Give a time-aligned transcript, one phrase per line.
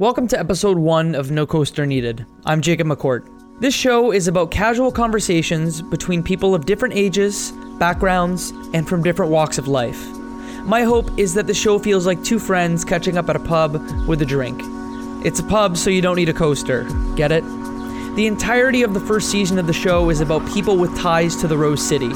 [0.00, 2.24] Welcome to episode one of No Coaster Needed.
[2.44, 3.28] I'm Jacob McCourt.
[3.58, 9.32] This show is about casual conversations between people of different ages, backgrounds, and from different
[9.32, 10.00] walks of life.
[10.62, 13.72] My hope is that the show feels like two friends catching up at a pub
[14.06, 14.60] with a drink.
[15.26, 16.84] It's a pub, so you don't need a coaster.
[17.16, 17.42] Get it?
[18.14, 21.48] The entirety of the first season of the show is about people with ties to
[21.48, 22.10] the Rose City,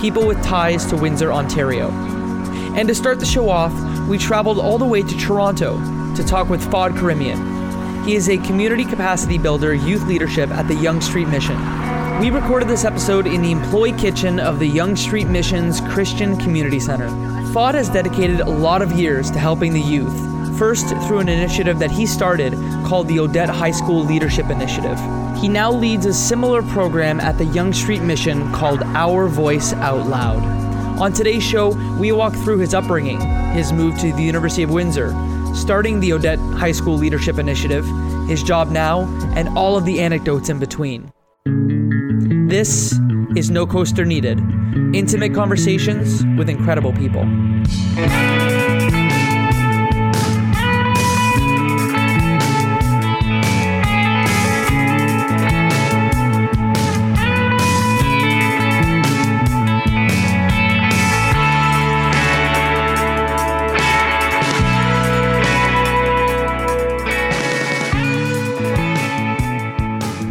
[0.00, 1.92] people with ties to Windsor, Ontario.
[2.74, 3.72] And to start the show off,
[4.08, 8.04] we traveled all the way to Toronto to talk with Fod Karimian.
[8.04, 11.56] He is a community capacity builder, youth leadership at the Yonge Street Mission.
[12.20, 16.78] We recorded this episode in the employee kitchen of the Yonge Street Mission's Christian Community
[16.78, 17.08] Center.
[17.54, 21.78] Fod has dedicated a lot of years to helping the youth, first through an initiative
[21.78, 22.52] that he started
[22.84, 24.98] called the Odette High School Leadership Initiative.
[25.38, 30.06] He now leads a similar program at the Yonge Street Mission called Our Voice Out
[30.06, 30.42] Loud.
[31.00, 33.20] On today's show, we walk through his upbringing,
[33.52, 35.14] his move to the University of Windsor,
[35.54, 37.86] starting the Odette High School Leadership Initiative,
[38.28, 39.02] his job now,
[39.36, 41.12] and all of the anecdotes in between.
[42.48, 42.98] This
[43.36, 44.40] is No Coaster Needed
[44.94, 47.24] intimate conversations with incredible people.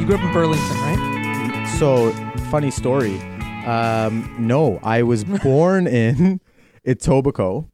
[0.09, 1.67] Grew up in Burlington, right?
[1.77, 2.11] So,
[2.49, 3.19] funny story.
[3.67, 6.41] Um, no, I was born in
[6.83, 7.69] Etobicoke.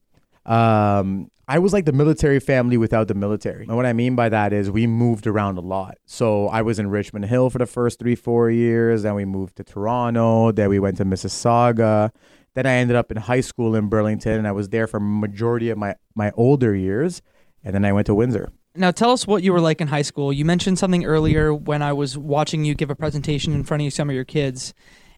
[0.46, 3.66] Um, I was like the military family without the military.
[3.66, 5.98] And what I mean by that is we moved around a lot.
[6.08, 9.04] So I was in Richmond Hill for the first three, four years.
[9.04, 10.52] Then we moved to Toronto.
[10.52, 12.12] Then we went to Mississauga.
[12.54, 15.70] Then I ended up in high school in Burlington, and I was there for majority
[15.70, 17.22] of my my older years.
[17.64, 18.52] And then I went to Windsor.
[18.78, 20.34] Now, tell us what you were like in high school.
[20.34, 23.94] You mentioned something earlier when I was watching you give a presentation in front of
[23.94, 24.74] some of your kids,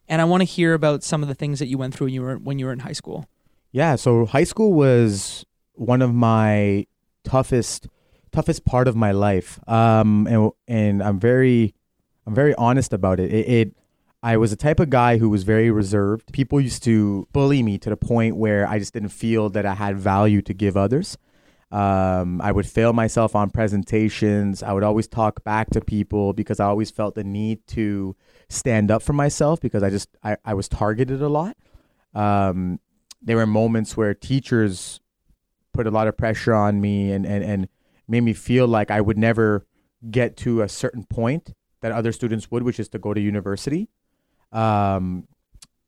[0.08, 2.14] and I want to hear about some of the things that you went through when
[2.14, 3.26] you were when you were in high school.
[3.72, 5.44] Yeah, so high school was
[5.74, 6.86] one of my
[7.24, 7.88] toughest
[8.30, 9.58] toughest part of my life.
[9.68, 11.74] Um and and I'm very
[12.26, 13.32] I'm very honest about it.
[13.32, 13.76] It, it
[14.22, 16.32] I was a type of guy who was very reserved.
[16.32, 19.74] People used to bully me to the point where I just didn't feel that I
[19.74, 21.16] had value to give others.
[21.70, 24.62] Um, I would fail myself on presentations.
[24.62, 28.16] I would always talk back to people because I always felt the need to
[28.48, 31.56] stand up for myself because I just I, I was targeted a lot.
[32.14, 32.80] Um,
[33.20, 35.00] there were moments where teachers
[35.74, 37.68] put a lot of pressure on me and, and, and
[38.06, 39.66] made me feel like I would never
[40.10, 43.88] get to a certain point that other students would, which is to go to university.
[44.52, 45.28] Um,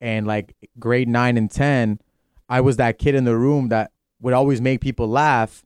[0.01, 2.01] and like grade nine and 10,
[2.49, 5.65] I was that kid in the room that would always make people laugh,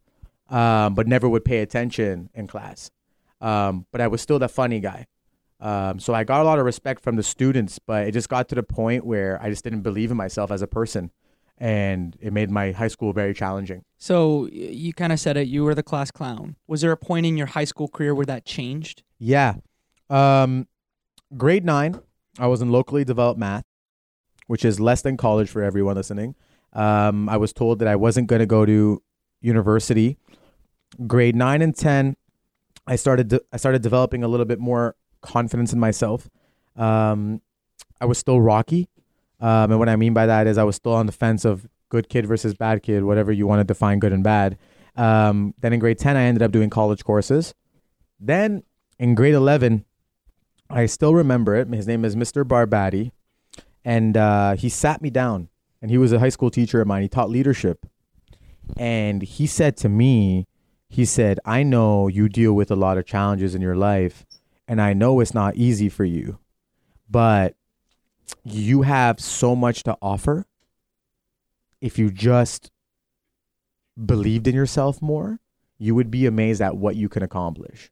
[0.51, 2.91] um, but never would pay attention in class.
[3.41, 5.07] Um, but I was still the funny guy.
[5.61, 8.49] Um, so I got a lot of respect from the students, but it just got
[8.51, 11.11] to the point where I just didn't believe in myself as a person.
[11.57, 13.85] And it made my high school very challenging.
[13.97, 15.47] So you kind of said it.
[15.47, 16.57] You were the class clown.
[16.67, 19.05] Was there a point in your high school career where that changed?
[19.19, 19.55] Yeah.
[20.11, 20.67] Um,
[21.37, 22.01] grade nine,
[22.39, 23.65] I was in locally developed math,
[24.49, 26.35] which is less than college for everyone listening.
[26.73, 29.01] Um, I was told that I wasn't going to go to
[29.41, 30.19] university.
[31.07, 32.17] Grade nine and ten,
[32.87, 36.29] I started de- I started developing a little bit more confidence in myself.
[36.77, 37.41] Um,
[38.01, 38.89] I was still rocky,
[39.41, 41.69] um, and what I mean by that is I was still on the fence of
[41.89, 44.59] good kid versus bad kid, whatever you want to define good and bad.
[44.97, 47.55] Um, then in grade ten, I ended up doing college courses.
[48.21, 48.63] Then
[48.99, 49.85] in grade eleven,
[50.71, 51.69] I still remember it.
[51.69, 52.45] His name is Mr.
[52.45, 53.13] Barbati,
[53.85, 55.49] and uh, he sat me down
[55.85, 57.03] and he was a high school teacher of mine.
[57.03, 57.85] He taught leadership.
[58.79, 60.47] And he said to me,
[60.95, 64.25] he said, I know you deal with a lot of challenges in your life,
[64.69, 66.39] and I know it's not easy for you,
[67.11, 67.57] but
[68.45, 70.47] you have so much to offer
[71.81, 72.71] if you just
[74.07, 75.41] believed in yourself more,
[75.79, 77.91] you would be amazed at what you can accomplish.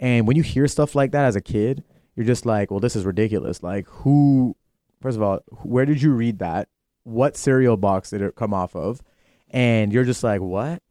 [0.00, 1.84] And when you hear stuff like that as a kid,
[2.16, 3.62] you're just like, well, this is ridiculous.
[3.62, 4.56] Like, who,
[5.02, 6.70] first of all, where did you read that?
[7.04, 9.02] What cereal box did it come off of?
[9.50, 10.82] And you're just like, what?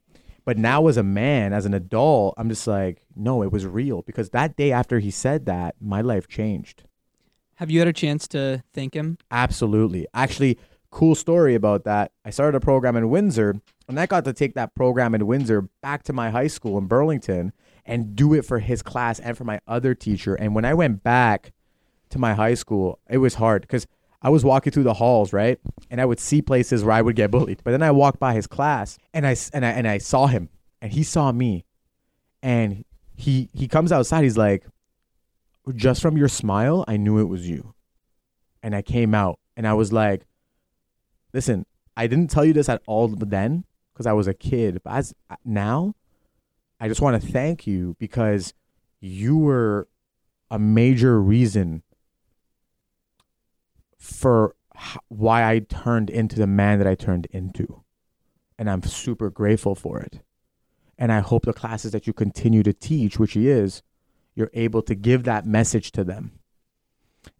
[0.48, 4.00] But now, as a man, as an adult, I'm just like, no, it was real
[4.00, 6.84] because that day after he said that, my life changed.
[7.56, 9.18] Have you had a chance to thank him?
[9.30, 10.06] Absolutely.
[10.14, 10.58] Actually,
[10.90, 12.12] cool story about that.
[12.24, 15.68] I started a program in Windsor, and I got to take that program in Windsor
[15.82, 17.52] back to my high school in Burlington
[17.84, 20.34] and do it for his class and for my other teacher.
[20.34, 21.52] And when I went back
[22.08, 23.86] to my high school, it was hard because
[24.20, 25.58] I was walking through the halls, right?
[25.90, 27.60] And I would see places where I would get bullied.
[27.62, 30.48] But then I walked by his class and I, and I, and I saw him
[30.80, 31.64] and he saw me
[32.42, 32.84] and
[33.16, 34.24] he he comes outside.
[34.24, 34.64] He's like,
[35.74, 37.74] just from your smile, I knew it was you.
[38.62, 40.24] And I came out and I was like,
[41.32, 41.66] listen,
[41.96, 45.14] I didn't tell you this at all then because I was a kid, but as
[45.28, 45.94] uh, now,
[46.80, 48.54] I just want to thank you because
[49.00, 49.88] you were
[50.50, 51.82] a major reason
[54.08, 54.54] for
[55.08, 57.84] why I turned into the man that I turned into.
[58.58, 60.20] And I'm super grateful for it.
[60.96, 63.82] And I hope the classes that you continue to teach, which he is,
[64.34, 66.40] you're able to give that message to them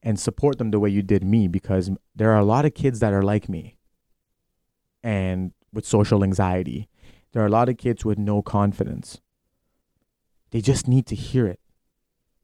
[0.03, 3.01] and support them the way you did me because there are a lot of kids
[3.01, 3.79] that are like me
[5.03, 6.89] and with social anxiety.
[7.33, 9.21] There are a lot of kids with no confidence.
[10.51, 11.61] They just need to hear it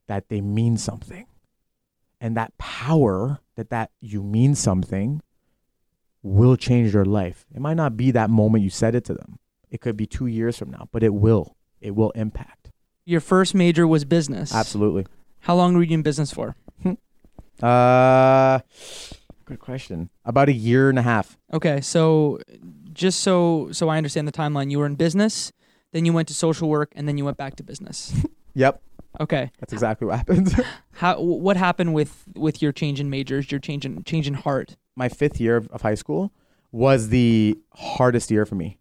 [0.06, 1.26] that they mean something.
[2.20, 5.20] And that power that that you mean something
[6.22, 7.44] will change their life.
[7.54, 9.38] It might not be that moment you said it to them.
[9.70, 11.56] It could be 2 years from now, but it will.
[11.80, 12.70] It will impact.
[13.04, 14.54] Your first major was business.
[14.54, 15.06] Absolutely.
[15.40, 16.56] How long were you in business for?
[17.62, 18.58] Uh
[19.44, 20.10] good question.
[20.24, 21.38] About a year and a half.
[21.52, 22.40] Okay, so
[22.92, 25.52] just so so I understand the timeline, you were in business,
[25.92, 28.12] then you went to social work, and then you went back to business.
[28.56, 28.80] Yep,
[29.20, 30.54] Okay, that's exactly what happened.
[30.92, 34.76] how what happened with with your change in majors, your change in change in heart?
[34.96, 36.32] my fifth year of, of high school
[36.72, 38.78] was the hardest year for me.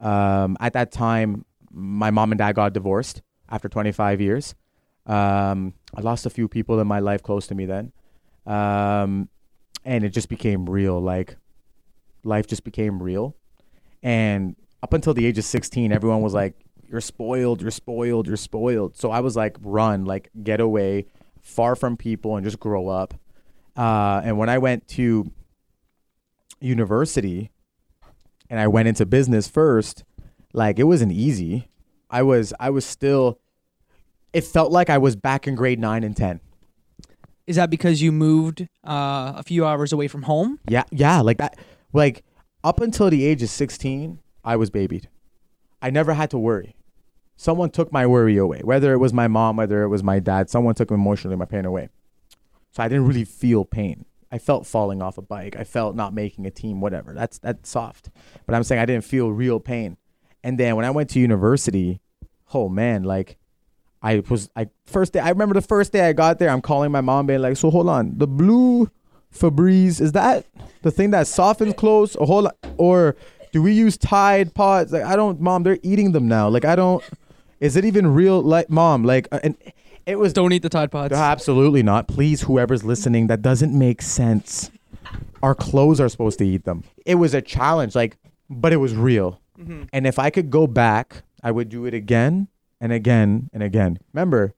[0.00, 4.54] Um, at that time, my mom and dad got divorced after 25 years.
[5.06, 7.92] Um, I lost a few people in my life close to me then.
[8.46, 9.28] Um,
[9.84, 11.00] and it just became real.
[11.00, 11.36] Like,
[12.24, 13.36] life just became real.
[14.02, 16.54] And up until the age of 16, everyone was like,
[16.90, 18.96] You're spoiled, you're spoiled, you're spoiled.
[18.96, 21.06] So I was like, Run, like, get away,
[21.40, 23.14] far from people, and just grow up.
[23.76, 25.30] Uh, and when I went to
[26.60, 27.50] university
[28.48, 30.04] and I went into business first,
[30.52, 31.68] like it wasn't easy.
[32.10, 33.38] I was I was still
[34.32, 36.40] it felt like I was back in grade 9 and 10.
[37.46, 40.60] Is that because you moved uh, a few hours away from home?
[40.68, 41.58] Yeah, yeah, like that
[41.92, 42.24] like
[42.62, 45.08] up until the age of 16, I was babied.
[45.80, 46.74] I never had to worry.
[47.40, 48.60] Someone took my worry away.
[48.62, 51.64] Whether it was my mom, whether it was my dad, someone took emotionally my pain
[51.64, 51.88] away.
[52.72, 54.04] So I didn't really feel pain.
[54.30, 55.56] I felt falling off a bike.
[55.58, 57.14] I felt not making a team, whatever.
[57.14, 58.10] That's that's soft.
[58.44, 59.96] But I'm saying I didn't feel real pain.
[60.44, 62.02] And then when I went to university,
[62.52, 63.38] oh man, like
[64.02, 66.92] I was I first day I remember the first day I got there, I'm calling
[66.92, 68.90] my mom being like, So hold on, the blue
[69.34, 70.44] Febreze, is that
[70.82, 72.16] the thing that softens clothes?
[72.16, 73.16] Or hold on, or
[73.50, 74.92] do we use Tide Pods?
[74.92, 76.46] Like I don't mom, they're eating them now.
[76.50, 77.02] Like I don't
[77.60, 79.04] is it even real like mom?
[79.04, 79.56] Like uh, and
[80.06, 81.12] it was Don't eat the Tide Pods.
[81.12, 82.08] Absolutely not.
[82.08, 84.70] Please, whoever's listening, that doesn't make sense.
[85.42, 86.84] Our clothes are supposed to eat them.
[87.06, 88.16] It was a challenge, like,
[88.48, 89.40] but it was real.
[89.92, 92.48] And if I could go back, I would do it again
[92.80, 93.98] and again and again.
[94.14, 94.54] Remember,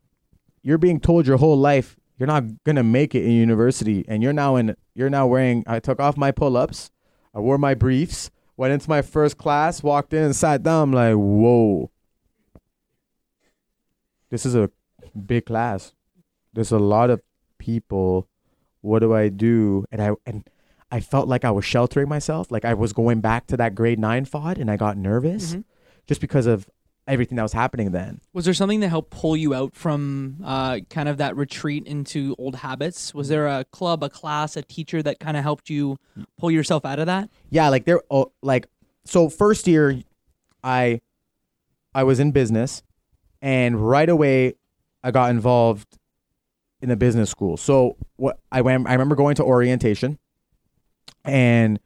[0.63, 4.33] you're being told your whole life you're not gonna make it in university, and you're
[4.33, 4.77] now in.
[4.95, 5.65] You're now wearing.
[5.67, 6.93] I took off my pull-ups.
[7.35, 8.31] I wore my briefs.
[8.57, 9.83] Went into my first class.
[9.83, 10.83] Walked in and sat down.
[10.83, 11.91] I'm like, whoa.
[14.33, 14.71] This is a
[15.27, 15.93] big class.
[16.55, 17.21] There's a lot of
[17.59, 18.29] people.
[18.81, 19.85] What do I do?
[19.93, 20.49] And I and
[20.91, 23.99] I felt like I was sheltering myself, like I was going back to that grade
[23.99, 25.65] nine fod, and I got nervous Mhm.
[26.07, 26.67] just because of
[27.07, 28.21] everything that was happening then.
[28.33, 32.35] Was there something that helped pull you out from uh, kind of that retreat into
[32.39, 33.13] old habits?
[33.15, 35.99] Was there a club, a class, a teacher that kind of helped you
[36.39, 37.29] pull yourself out of that?
[37.51, 38.67] Yeah, like there, oh, like
[39.05, 39.29] so.
[39.29, 40.01] First year,
[40.65, 41.01] I
[41.95, 42.83] I was in business,
[43.43, 44.55] and right away,
[45.03, 45.99] I got involved
[46.81, 47.57] in a business school.
[47.57, 50.19] So what I went, I remember going to orientation
[51.25, 51.79] and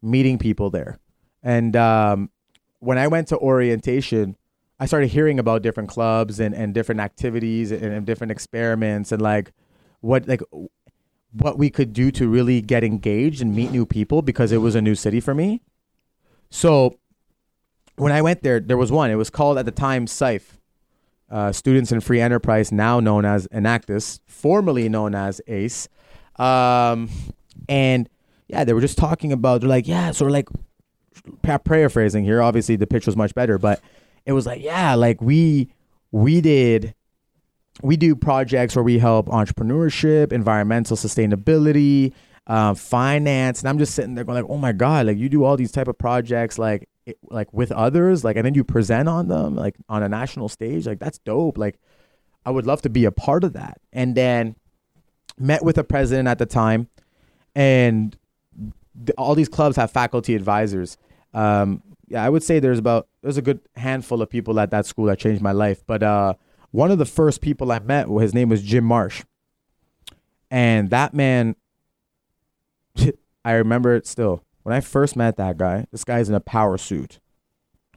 [0.00, 0.98] meeting people there.
[1.42, 2.30] And um,
[2.78, 4.36] when I went to orientation,
[4.78, 9.20] I started hearing about different clubs and, and different activities and, and different experiments and
[9.20, 9.52] like
[10.00, 10.40] what like
[11.32, 14.74] what we could do to really get engaged and meet new people because it was
[14.74, 15.60] a new city for me.
[16.50, 16.98] So
[17.96, 19.10] when I went there, there was one.
[19.10, 20.59] It was called at the time SIFE,
[21.30, 25.88] uh, Students in Free Enterprise, now known as Enactus, formerly known as ACE.
[26.36, 27.08] Um,
[27.68, 28.08] and
[28.48, 29.60] yeah, they were just talking about.
[29.60, 30.48] They're like, yeah, sort of like
[31.64, 32.42] paraphrasing here.
[32.42, 33.80] Obviously, the pitch was much better, but
[34.26, 35.72] it was like, yeah, like we
[36.10, 36.94] we did
[37.82, 42.12] we do projects where we help entrepreneurship, environmental sustainability,
[42.46, 45.44] uh, finance, and I'm just sitting there going like, oh my god, like you do
[45.44, 49.08] all these type of projects like it, like with others, like and then you present
[49.08, 51.58] on them like on a national stage, like that's dope.
[51.58, 51.78] Like
[52.44, 53.80] I would love to be a part of that.
[53.92, 54.56] And then
[55.38, 56.88] met with the president at the time,
[57.54, 58.16] and
[59.16, 60.98] all these clubs have faculty advisors.
[61.32, 64.86] Um, yeah, I would say there's about there's a good handful of people at that
[64.86, 65.82] school that changed my life.
[65.86, 66.34] But uh,
[66.70, 69.24] one of the first people I met, his name was Jim Marsh.
[70.50, 71.54] And that man,
[73.44, 74.42] I remember it still.
[74.62, 77.18] When I first met that guy, this guy's in a power suit.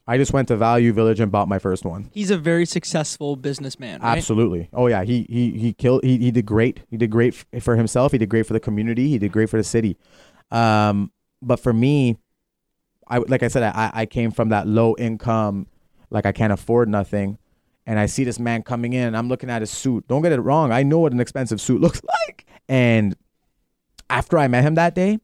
[0.06, 2.10] I just went to Value Village and bought my first one.
[2.14, 4.18] He's a very successful businessman, right?
[4.18, 4.70] Absolutely.
[4.74, 6.04] Oh yeah, he he he killed.
[6.04, 6.82] He he did great.
[6.90, 8.12] He did great f- for himself.
[8.12, 9.08] He did great for the community.
[9.08, 9.98] He did great for the city.
[10.52, 12.18] Um, but for me,
[13.08, 15.68] I like I said, I I came from that low income,
[16.10, 17.38] like I can't afford nothing,
[17.86, 19.16] and I see this man coming in.
[19.16, 20.06] I'm looking at his suit.
[20.10, 20.74] Don't get it wrong.
[20.74, 22.46] I know what an expensive suit looks like.
[22.68, 23.16] And
[24.10, 25.20] after I met him that day,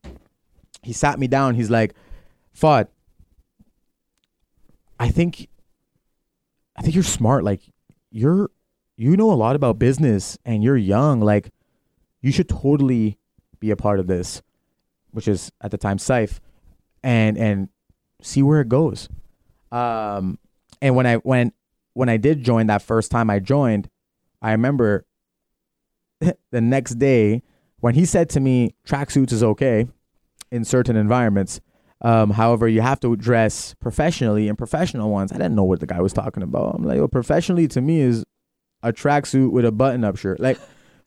[0.82, 1.54] he sat me down.
[1.54, 1.94] He's like,
[2.56, 2.88] "Fuad,
[4.98, 5.48] I think
[6.76, 7.44] I think you're smart.
[7.44, 7.60] Like
[8.10, 8.50] you're
[8.96, 11.20] you know a lot about business and you're young.
[11.20, 11.50] Like
[12.20, 13.18] you should totally
[13.58, 14.42] be a part of this,
[15.10, 16.40] which is at the time Sife,
[17.02, 17.68] and and
[18.22, 19.08] see where it goes.
[19.72, 20.38] Um,
[20.80, 21.52] and when I when
[21.92, 23.88] when I did join that first time I joined,
[24.40, 25.06] I remember
[26.20, 27.42] the next day
[27.80, 29.86] when he said to me, "Tracksuits is okay
[30.50, 31.60] in certain environments."
[32.02, 35.32] Um, however, you have to dress professionally and professional ones.
[35.32, 36.76] I didn't know what the guy was talking about.
[36.76, 38.24] I'm like, well, professionally to me is
[38.82, 40.40] a tracksuit with a button-up shirt.
[40.40, 40.58] Like,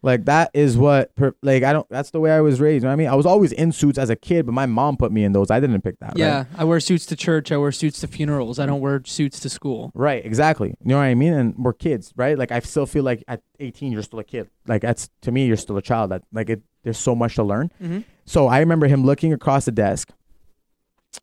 [0.03, 1.87] like that is what, per, like I don't.
[1.89, 2.83] That's the way I was raised.
[2.83, 4.65] You know what I mean, I was always in suits as a kid, but my
[4.65, 5.49] mom put me in those.
[5.49, 6.17] I didn't pick that.
[6.17, 6.47] Yeah, right?
[6.57, 7.51] I wear suits to church.
[7.51, 8.59] I wear suits to funerals.
[8.59, 9.91] I don't wear suits to school.
[9.95, 10.69] Right, exactly.
[10.83, 11.33] You know what I mean?
[11.33, 12.37] And we're kids, right?
[12.37, 14.49] Like I still feel like at 18 you're still a kid.
[14.67, 16.11] Like that's to me you're still a child.
[16.11, 17.71] That like it, there's so much to learn.
[17.81, 17.99] Mm-hmm.
[18.25, 20.09] So I remember him looking across the desk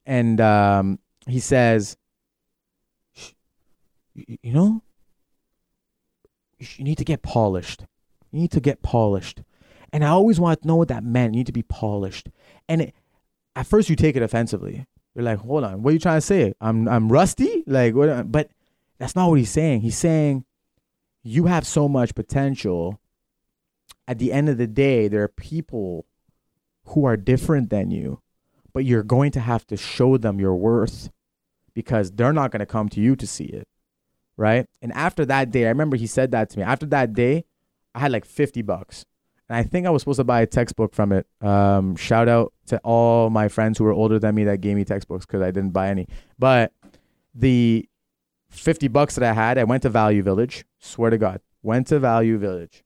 [0.07, 1.97] and um, he says,
[4.15, 4.83] you, know,
[6.59, 7.87] you need to get polished.
[8.31, 9.43] You need to get polished.
[9.93, 11.35] And I always wanted to know what that meant.
[11.35, 12.29] You need to be polished.
[12.69, 12.95] And it,
[13.57, 14.87] at first, you take it offensively.
[15.15, 16.55] You're like, hold on, what are you trying to say?
[16.61, 18.31] I'm I'm rusty, like what?
[18.31, 18.51] But
[18.99, 19.81] that's not what he's saying.
[19.81, 20.45] He's saying
[21.23, 23.01] you have so much potential.
[24.07, 26.07] At the end of the day, there are people
[26.91, 28.21] who are different than you
[28.73, 31.11] but you're going to have to show them your worth
[31.75, 33.67] because they're not going to come to you to see it.
[34.37, 34.67] Right.
[34.81, 36.65] And after that day, I remember he said that to me.
[36.65, 37.45] After that day,
[37.95, 39.05] I had like 50 bucks.
[39.49, 41.27] And I think I was supposed to buy a textbook from it.
[41.43, 44.85] Um, shout out to all my friends who were older than me that gave me
[44.85, 46.07] textbooks because I didn't buy any.
[46.39, 46.73] But
[47.35, 47.89] the
[48.49, 50.65] 50 bucks that I had, I went to Value Village.
[50.79, 52.83] Swear to God, went to Value Village.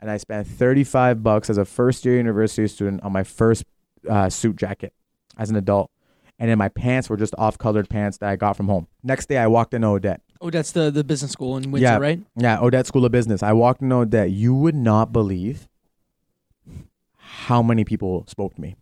[0.00, 3.64] And I spent 35 bucks as a first year university student on my first
[4.08, 4.92] uh, suit jacket
[5.36, 5.90] as an adult.
[6.38, 8.86] And then my pants were just off colored pants that I got from home.
[9.02, 10.20] Next day, I walked in Odette.
[10.40, 11.96] Oh, that's the the business school in Windsor, Yeah.
[11.98, 12.20] right?
[12.36, 13.42] Yeah, Odette School of Business.
[13.42, 14.30] I walked in Odette.
[14.30, 15.66] You would not believe
[17.16, 18.76] how many people spoke to me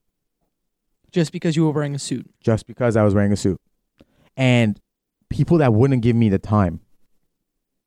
[1.12, 2.28] Just because you were wearing a suit.
[2.40, 3.58] just because I was wearing a suit.
[4.36, 4.78] And
[5.30, 6.80] people that wouldn't give me the time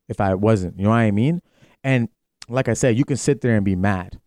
[0.07, 0.77] if I wasn't.
[0.79, 1.41] You know what I mean?
[1.83, 2.09] And
[2.49, 4.19] like I said, you can sit there and be mad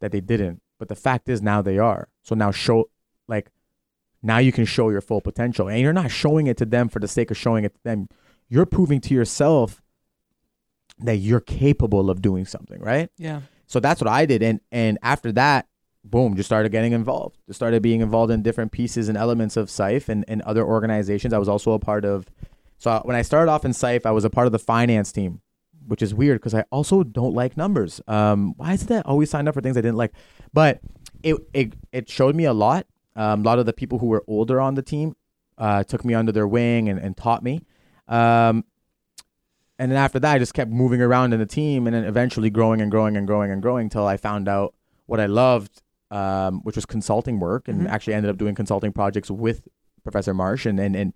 [0.00, 0.62] that they didn't.
[0.78, 2.08] But the fact is now they are.
[2.22, 2.90] So now show
[3.28, 3.50] like
[4.22, 5.68] now you can show your full potential.
[5.68, 8.08] And you're not showing it to them for the sake of showing it to them.
[8.48, 9.82] You're proving to yourself
[10.98, 13.10] that you're capable of doing something, right?
[13.18, 13.42] Yeah.
[13.66, 14.42] So that's what I did.
[14.42, 15.66] And and after that,
[16.04, 17.38] boom, just started getting involved.
[17.46, 21.32] Just started being involved in different pieces and elements of SIFE and, and other organizations.
[21.32, 22.26] I was also a part of
[22.78, 25.40] so when I started off in SIFE, I was a part of the finance team,
[25.86, 28.00] which is weird because I also don't like numbers.
[28.06, 30.12] Um, why is it that I always signed up for things I didn't like?
[30.52, 30.80] But
[31.22, 32.86] it it, it showed me a lot.
[33.14, 35.16] Um, a lot of the people who were older on the team
[35.58, 37.62] uh, took me under their wing and, and taught me.
[38.08, 38.64] Um,
[39.78, 42.50] and then after that, I just kept moving around in the team, and then eventually
[42.50, 44.74] growing and growing and growing and growing until I found out
[45.06, 47.90] what I loved, um, which was consulting work, and Mhm.
[47.90, 49.68] actually ended up doing consulting projects with
[50.02, 51.12] Professor Marsh, and and and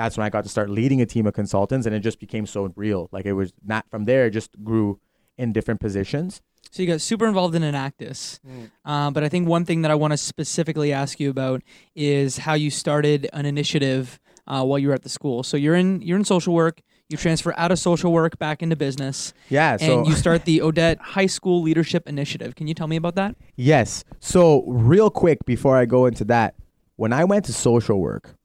[0.00, 2.46] that's when I got to start leading a team of consultants, and it just became
[2.46, 3.10] so real.
[3.12, 4.98] Like it was not from there; it just grew
[5.36, 6.40] in different positions.
[6.70, 8.38] So you got super involved in Enactus.
[8.84, 11.62] Uh, but I think one thing that I want to specifically ask you about
[11.94, 15.42] is how you started an initiative uh, while you were at the school.
[15.42, 16.80] So you're in you're in social work.
[17.10, 19.76] You transfer out of social work back into business, Yeah.
[19.76, 22.54] So and you start the Odette High School Leadership Initiative.
[22.54, 23.34] Can you tell me about that?
[23.56, 24.04] Yes.
[24.20, 26.54] So, real quick before I go into that,
[26.94, 28.36] when I went to social work,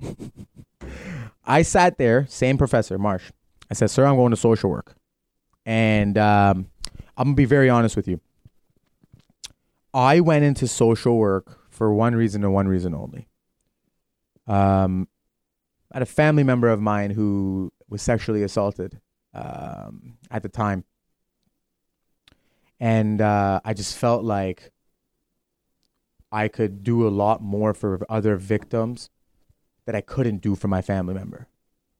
[1.44, 3.30] I sat there, same professor, Marsh.
[3.70, 4.94] I said, Sir, I'm going to social work.
[5.64, 6.70] And um,
[7.16, 8.20] I'm going to be very honest with you.
[9.92, 13.28] I went into social work for one reason and one reason only.
[14.46, 15.08] Um,
[15.92, 19.00] I had a family member of mine who was sexually assaulted
[19.34, 20.84] um, at the time.
[22.78, 24.70] And uh, I just felt like
[26.32, 29.10] I could do a lot more for other victims
[29.90, 31.48] that I couldn't do for my family member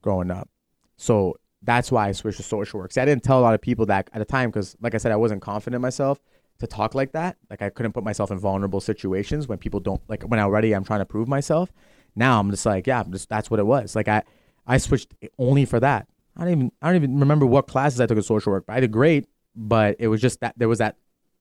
[0.00, 0.48] growing up.
[0.96, 2.92] So that's why I switched to social work.
[2.92, 4.98] See, I didn't tell a lot of people that at the time because, like I
[4.98, 6.20] said, I wasn't confident in myself
[6.60, 7.36] to talk like that.
[7.50, 10.84] Like I couldn't put myself in vulnerable situations when people don't like when already I'm
[10.84, 11.72] trying to prove myself.
[12.14, 13.96] Now I'm just like, yeah, I'm just that's what it was.
[13.96, 14.22] Like I
[14.66, 16.06] I switched only for that.
[16.36, 18.66] I don't even I don't even remember what classes I took in social work.
[18.66, 20.96] But I did great, but it was just that there was that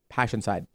[0.10, 0.66] passion side.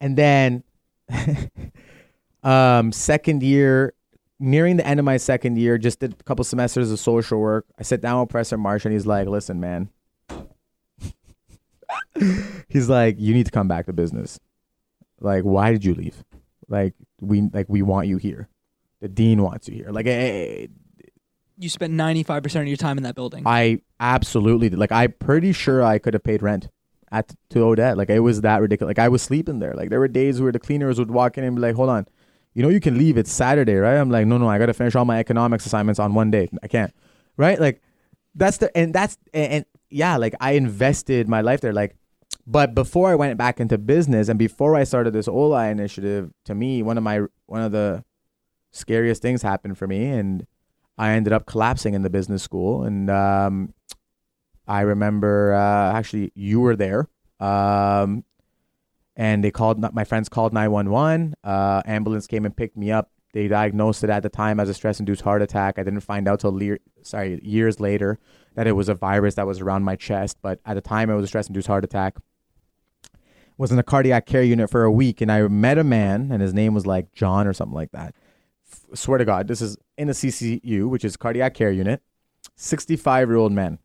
[0.00, 0.64] And then
[2.42, 3.94] um second year
[4.40, 7.66] nearing the end of my second year, just did a couple semesters of social work.
[7.78, 9.90] I sit down with Professor Marsh and he's like, listen, man.
[12.68, 14.40] he's like, you need to come back to business.
[15.20, 16.24] Like, why did you leave?
[16.68, 18.48] Like, we like we want you here.
[19.00, 19.90] The dean wants you here.
[19.90, 20.68] Like, hey,
[21.58, 23.42] you spent ninety five percent of your time in that building.
[23.44, 24.78] I absolutely did.
[24.78, 26.68] Like, I'm pretty sure I could have paid rent
[27.10, 27.98] at to Odette.
[27.98, 28.90] Like, it was that ridiculous.
[28.90, 29.74] Like, I was sleeping there.
[29.74, 32.06] Like, there were days where the cleaners would walk in and be like, hold on
[32.54, 33.16] you know, you can leave.
[33.16, 33.96] It's Saturday, right?
[33.96, 36.48] I'm like, no, no, I got to finish all my economics assignments on one day.
[36.62, 36.92] I can't,
[37.36, 37.60] right?
[37.60, 37.82] Like,
[38.34, 41.72] that's the, and that's, and, and yeah, like I invested my life there.
[41.72, 41.96] Like,
[42.46, 46.54] but before I went back into business and before I started this OHLI initiative, to
[46.54, 48.04] me, one of my, one of the
[48.72, 50.06] scariest things happened for me.
[50.06, 50.46] And
[50.98, 52.84] I ended up collapsing in the business school.
[52.84, 53.74] And, um,
[54.66, 57.08] I remember, uh, actually, you were there.
[57.40, 58.24] Um,
[59.20, 63.10] and they called my friends called 911 uh, ambulance came and picked me up.
[63.34, 65.78] They diagnosed it at the time as a stress-induced heart attack.
[65.78, 68.18] I didn't find out till le- sorry years later
[68.54, 71.14] that it was a virus that was around my chest but at the time it
[71.14, 72.16] was a stress-induced heart attack.
[73.58, 76.40] Was in a cardiac care unit for a week and i met a man and
[76.40, 78.14] his name was like john or something like that.
[78.72, 82.00] F- swear to god this is in a ccu which is cardiac care unit.
[82.56, 83.80] 65 year old man.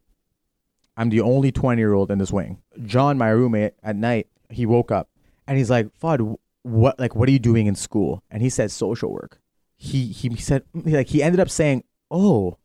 [0.95, 2.61] I'm the only 20 year old in this wing.
[2.85, 5.09] John my roommate at night he woke up
[5.47, 8.23] and he's like, Fudd, what like what are you doing in school?
[8.31, 9.39] And he said social work.
[9.77, 12.57] He he said mm, like he ended up saying, Oh.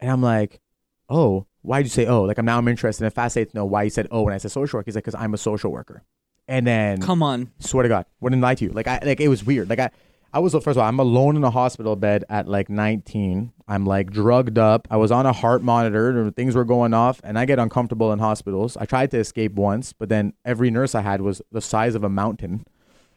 [0.00, 0.60] And I'm like,
[1.08, 2.22] Oh, why'd you say oh?
[2.22, 4.38] Like I'm now I'm interested and fascinated to know why he said oh when I
[4.38, 4.86] said social work.
[4.86, 6.02] He's like, because I'm a social worker.
[6.48, 7.52] And then Come on.
[7.60, 8.06] Swear to God.
[8.20, 8.70] Wouldn't lie to you.
[8.70, 9.70] Like I like it was weird.
[9.70, 9.90] Like I
[10.34, 13.52] I was first of all, I'm alone in a hospital bed at like 19.
[13.68, 14.88] I'm like drugged up.
[14.90, 16.10] I was on a heart monitor.
[16.10, 18.76] And things were going off, and I get uncomfortable in hospitals.
[18.76, 22.02] I tried to escape once, but then every nurse I had was the size of
[22.02, 22.64] a mountain.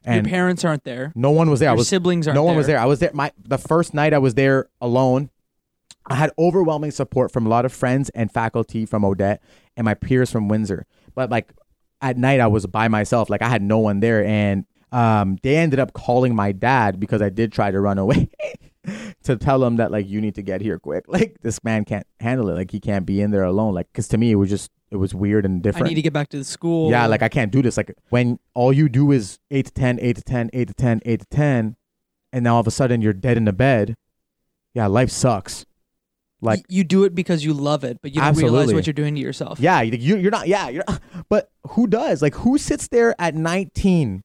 [0.03, 1.11] And Your parents aren't there.
[1.15, 1.67] No one was there.
[1.67, 2.57] Your I was, siblings aren't No one there.
[2.57, 2.79] was there.
[2.79, 3.11] I was there.
[3.13, 5.29] My the first night I was there alone.
[6.07, 9.41] I had overwhelming support from a lot of friends and faculty from Odette
[9.75, 10.85] and my peers from Windsor.
[11.15, 11.51] But like
[12.01, 13.29] at night I was by myself.
[13.29, 14.65] Like I had no one there, and
[14.95, 18.29] um, they ended up calling my dad because I did try to run away
[19.23, 21.03] to tell him that like you need to get here quick.
[21.15, 22.53] Like this man can't handle it.
[22.53, 23.73] Like he can't be in there alone.
[23.73, 25.87] Like because to me it was just it was weird and different.
[25.87, 26.91] I need to get back to the school.
[26.91, 27.75] Yeah, like I can't do this.
[27.75, 31.01] Like when all you do is eight to 10, 8 to 10, 8 to 10,
[31.05, 31.75] 8 to 10,
[32.31, 33.95] and now all of a sudden you're dead in the bed.
[34.73, 35.65] Yeah, life sucks.
[36.39, 39.15] Like you do it because you love it, but you don't realize what you're doing
[39.15, 39.59] to yourself.
[39.59, 40.47] Yeah, you, you're not.
[40.47, 40.85] Yeah, you're.
[41.27, 42.21] But who does?
[42.21, 44.23] Like, who sits there at 19?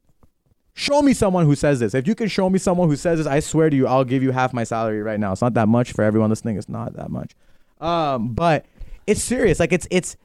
[0.81, 1.93] Show me someone who says this.
[1.95, 4.23] If you can show me someone who says this, I swear to you, I'll give
[4.23, 5.31] you half my salary right now.
[5.31, 6.57] It's not that much for everyone listening.
[6.57, 7.37] It's not that much.
[7.83, 8.65] Um, but
[9.07, 9.61] it's serious.
[9.61, 10.17] Like, it's it's.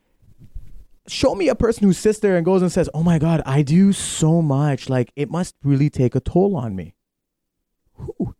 [1.07, 3.63] Show me a person who sits there and goes and says, "Oh my God, I
[3.63, 4.87] do so much.
[4.87, 6.95] Like, it must really take a toll on me."
[7.95, 8.33] Who?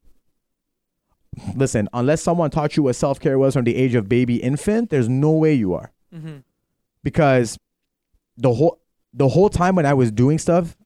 [1.54, 4.90] Listen, unless someone taught you what self care was from the age of baby infant,
[4.90, 6.38] there's no way you are hmm
[7.04, 7.60] because
[8.38, 8.80] the whole
[9.14, 10.78] the whole time when I was doing stuff,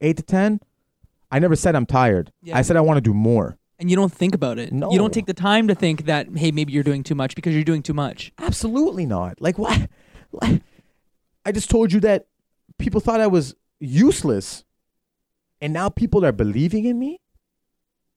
[0.00, 0.60] eight to ten,
[1.32, 2.30] I never said I'm tired.
[2.42, 2.58] Yeah.
[2.58, 3.58] I said I want to do more.
[3.78, 4.72] And you don't think about it.
[4.72, 4.92] No.
[4.92, 7.54] You don't take the time to think that hey, maybe you're doing too much because
[7.54, 8.30] you're doing too much.
[8.38, 9.40] Absolutely not.
[9.40, 9.88] Like what?
[11.44, 12.26] I just told you that
[12.78, 14.64] people thought I was useless,
[15.60, 17.20] and now people are believing in me.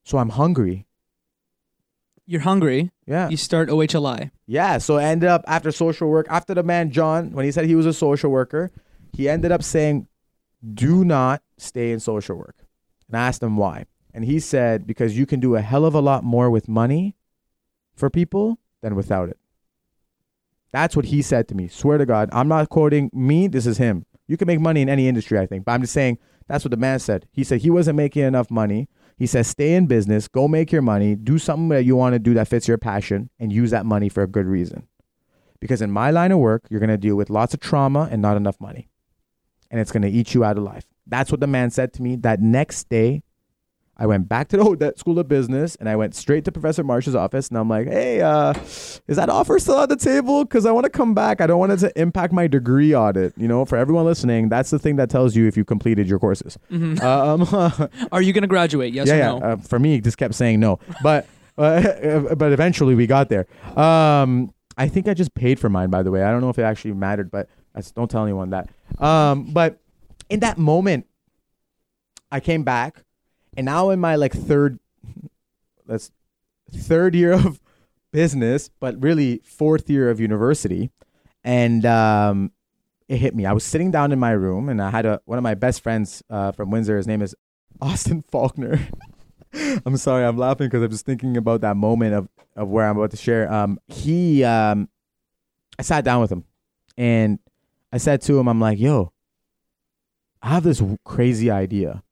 [0.04, 0.86] So I'm hungry.
[2.28, 2.92] You're hungry.
[3.08, 3.30] Yeah.
[3.30, 4.32] You start OHLI.
[4.46, 7.66] Yeah, so I ended up after social work, after the man John, when he said
[7.66, 8.72] he was a social worker,
[9.14, 10.08] he ended up saying,
[10.74, 12.65] Do not stay in social work.
[13.08, 13.86] And I asked him why.
[14.14, 17.16] And he said, Because you can do a hell of a lot more with money
[17.96, 19.38] for people than without it.
[20.72, 21.68] That's what he said to me.
[21.68, 22.30] Swear to God.
[22.34, 24.06] I'm not quoting me, this is him.
[24.28, 25.66] You can make money in any industry, I think.
[25.66, 27.28] But I'm just saying that's what the man said.
[27.32, 28.90] He said he wasn't making enough money.
[29.18, 32.20] He says, stay in business, go make your money, do something that you want to
[32.20, 34.88] do that fits your passion, and use that money for a good reason.
[35.62, 38.22] Because in my line of work, you're going to deal with lots of trauma and
[38.22, 38.90] not enough money.
[39.72, 40.86] And it's going to eat you out of life.
[41.08, 42.16] That's what the man said to me.
[42.18, 43.24] That next day,
[43.98, 47.16] I went back to the School of Business and I went straight to Professor Marsh's
[47.16, 50.44] office and I'm like, hey, uh, is that offer still on the table?
[50.44, 51.40] Because I want to come back.
[51.40, 53.34] I don't want it to impact my degree audit.
[53.38, 56.20] You know, for everyone listening, that's the thing that tells you if you completed your
[56.20, 56.58] courses.
[56.72, 56.96] Mhm.
[57.06, 58.94] Um, Are you going to graduate?
[58.94, 59.26] Yes yeah, or yeah.
[59.28, 59.38] no?
[59.38, 63.48] Uh, for me, just kept saying no, but uh, but eventually we got there.
[63.78, 66.24] Um, I think I just paid for mine, by the way.
[66.24, 67.48] I don't know if it actually mattered, but
[67.96, 68.70] don't tell anyone that.
[69.02, 69.80] Um, but
[70.30, 71.08] in that moment,
[72.32, 73.04] I came back,
[73.56, 74.80] and now in my like third,
[75.86, 76.12] that's
[76.72, 77.60] third year of
[78.12, 80.90] business, but really fourth year of university,
[81.44, 82.52] and um,
[83.08, 83.46] it hit me.
[83.46, 85.82] I was sitting down in my room, and I had a one of my best
[85.82, 86.98] friends uh, from Windsor.
[86.98, 87.36] His name is
[87.82, 88.80] Austin Faulkner.
[89.86, 92.98] I'm sorry, I'm laughing because I'm just thinking about that moment of of where I'm
[92.98, 93.52] about to share.
[93.52, 94.90] Um, he, um,
[95.78, 96.46] I sat down with him,
[96.98, 97.40] and
[97.92, 99.12] I said to him, I'm like, "Yo,
[100.46, 102.04] I have this crazy idea.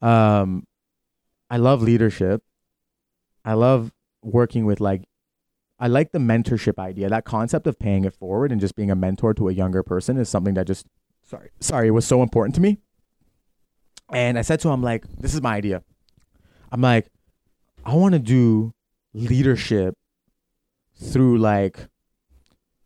[0.00, 0.64] Um,
[1.50, 2.40] I love leadership.
[3.44, 3.90] I love
[4.22, 5.02] working with like,
[5.80, 7.08] I like the mentorship idea.
[7.08, 10.16] That concept of paying it forward and just being a mentor to a younger person
[10.18, 10.86] is something that just,
[11.24, 12.78] sorry, sorry, was so important to me.
[14.12, 15.82] And I said to him, like, this is my idea.
[16.70, 17.08] I'm like,
[17.84, 18.72] I want to do
[19.12, 19.96] leadership
[20.94, 21.88] through like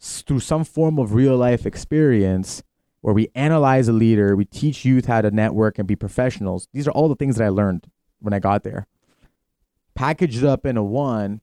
[0.01, 2.63] through some form of real life experience
[3.01, 6.69] where we analyze a leader, we teach youth how to network and be professionals.
[6.73, 7.87] These are all the things that I learned
[8.19, 8.87] when I got there.
[9.95, 11.41] Packaged up in a one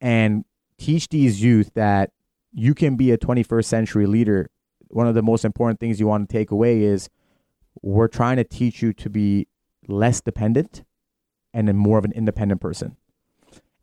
[0.00, 0.44] and
[0.78, 2.10] teach these youth that
[2.52, 4.50] you can be a 21st century leader.
[4.88, 7.08] One of the most important things you want to take away is
[7.80, 9.48] we're trying to teach you to be
[9.88, 10.84] less dependent
[11.54, 12.96] and then more of an independent person.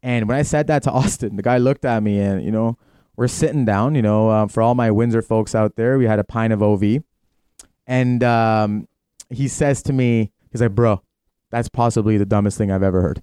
[0.04, 2.78] And when I said that to Austin, the guy looked at me and, you know,
[3.20, 6.20] we're sitting down, you know, um, for all my Windsor folks out there, we had
[6.20, 7.04] a pint of OV.
[7.86, 8.88] And um,
[9.30, 11.02] he says to me, he's like, bro,
[11.52, 13.22] that's possibly the dumbest thing I've ever heard.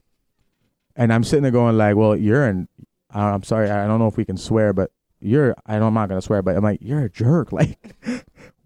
[0.96, 2.68] And I'm sitting there going like, well, you're an,
[3.11, 6.11] I'm sorry, I don't know if we can swear, but you're, I know I'm not
[6.11, 7.48] going to swear, but I'm like, you're a jerk.
[7.52, 7.78] Like,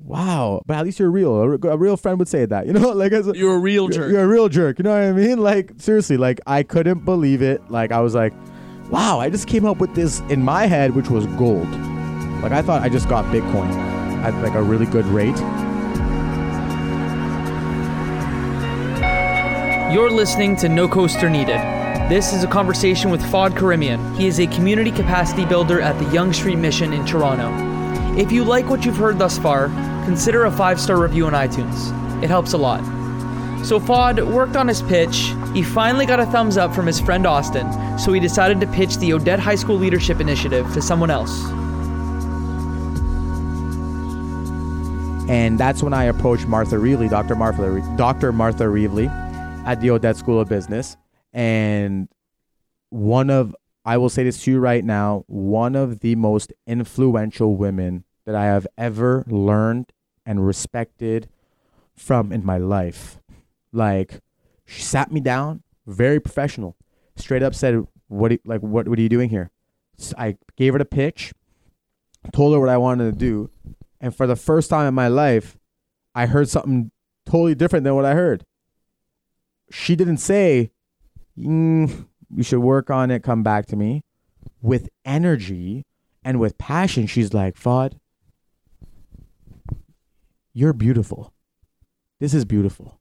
[0.01, 0.63] wow.
[0.67, 1.37] But at least you're real.
[1.37, 3.87] A, a real friend would say that, you know, like, as a, You're a real
[3.87, 4.11] jerk.
[4.11, 4.81] You're a real jerk.
[4.81, 5.39] You know what I mean?
[5.39, 7.71] Like seriously, like I couldn't believe it.
[7.71, 8.33] Like I was like,
[8.91, 11.69] wow, I just came up with this in my head, which was gold.
[12.43, 13.71] Like I thought I just got Bitcoin
[14.23, 15.37] at like a really good rate.
[19.95, 21.59] You're listening to No Coaster Needed.
[22.09, 24.17] This is a conversation with Fod Karimian.
[24.17, 27.49] He is a community capacity builder at the Yonge Street Mission in Toronto.
[28.19, 29.69] If you like what you've heard thus far,
[30.05, 31.93] consider a five star review on iTunes.
[32.23, 32.85] It helps a lot.
[33.65, 35.33] So Fod worked on his pitch.
[35.55, 37.67] He finally got a thumbs up from his friend Austin,
[38.01, 41.45] so he decided to pitch the Odette High School Leadership Initiative to someone else.
[45.29, 47.37] And that's when I approached Martha Reavley, Dr.
[47.37, 48.33] Martha, Dr.
[48.33, 49.09] Martha Reavley,
[49.67, 50.97] at the Odette School of Business.
[51.33, 52.09] And
[52.89, 57.57] one of, I will say this to you right now, one of the most influential
[57.57, 59.93] women that I have ever learned
[60.27, 61.29] and respected
[61.95, 63.21] from in my life.
[63.73, 64.21] Like,
[64.65, 66.77] she sat me down, very professional,
[67.17, 69.51] straight up said, "What, do- like, what, what are you doing here?"
[70.19, 71.33] I gave her the pitch,
[72.33, 73.51] told her what I wanted to do,
[74.01, 75.59] and for the first time in my life,
[76.15, 76.91] I heard something
[77.25, 78.45] totally different than what I heard.
[79.71, 80.73] She didn't say,
[81.39, 83.23] mm, "You should work on it.
[83.23, 84.03] Come back to me."
[84.63, 85.87] With energy
[86.25, 87.99] and with passion, she's like, "Fod,
[90.53, 91.33] you're beautiful.
[92.19, 93.01] This is beautiful.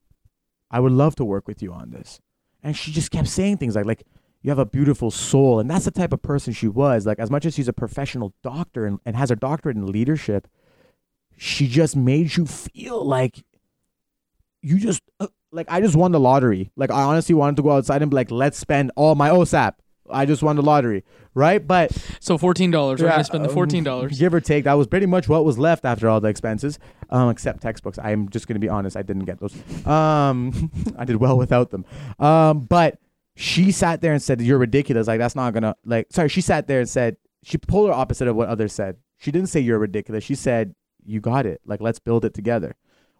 [0.70, 2.20] I would love to work with you on this."
[2.62, 4.04] And she just kept saying things like, "Like
[4.42, 7.06] you have a beautiful soul," and that's the type of person she was.
[7.06, 10.48] Like as much as she's a professional doctor and, and has a doctorate in leadership,
[11.36, 13.44] she just made you feel like
[14.62, 16.70] you just uh, like I just won the lottery.
[16.76, 19.74] Like I honestly wanted to go outside and be like, let's spend all my OSAP.
[20.12, 21.64] I just won the lottery, right?
[21.64, 22.72] But So $14.
[22.72, 24.18] We're yeah, going to spend the um, $14.
[24.18, 24.64] give or take.
[24.64, 26.78] That was pretty much what was left after all the expenses,
[27.10, 27.98] um, except textbooks.
[27.98, 28.96] I'm just gonna be honest.
[28.96, 29.54] I didn't get those.
[29.86, 31.84] Um, I did well without them.
[32.18, 32.98] Um, but
[33.36, 35.06] she sat there and said, "You're ridiculous.
[35.06, 38.36] Like that's not gonna like." Sorry, she sat there and said she polar opposite of
[38.36, 38.96] what others said.
[39.18, 40.24] She didn't say you're ridiculous.
[40.24, 41.60] She said, "You got it.
[41.64, 42.76] Like let's build it together."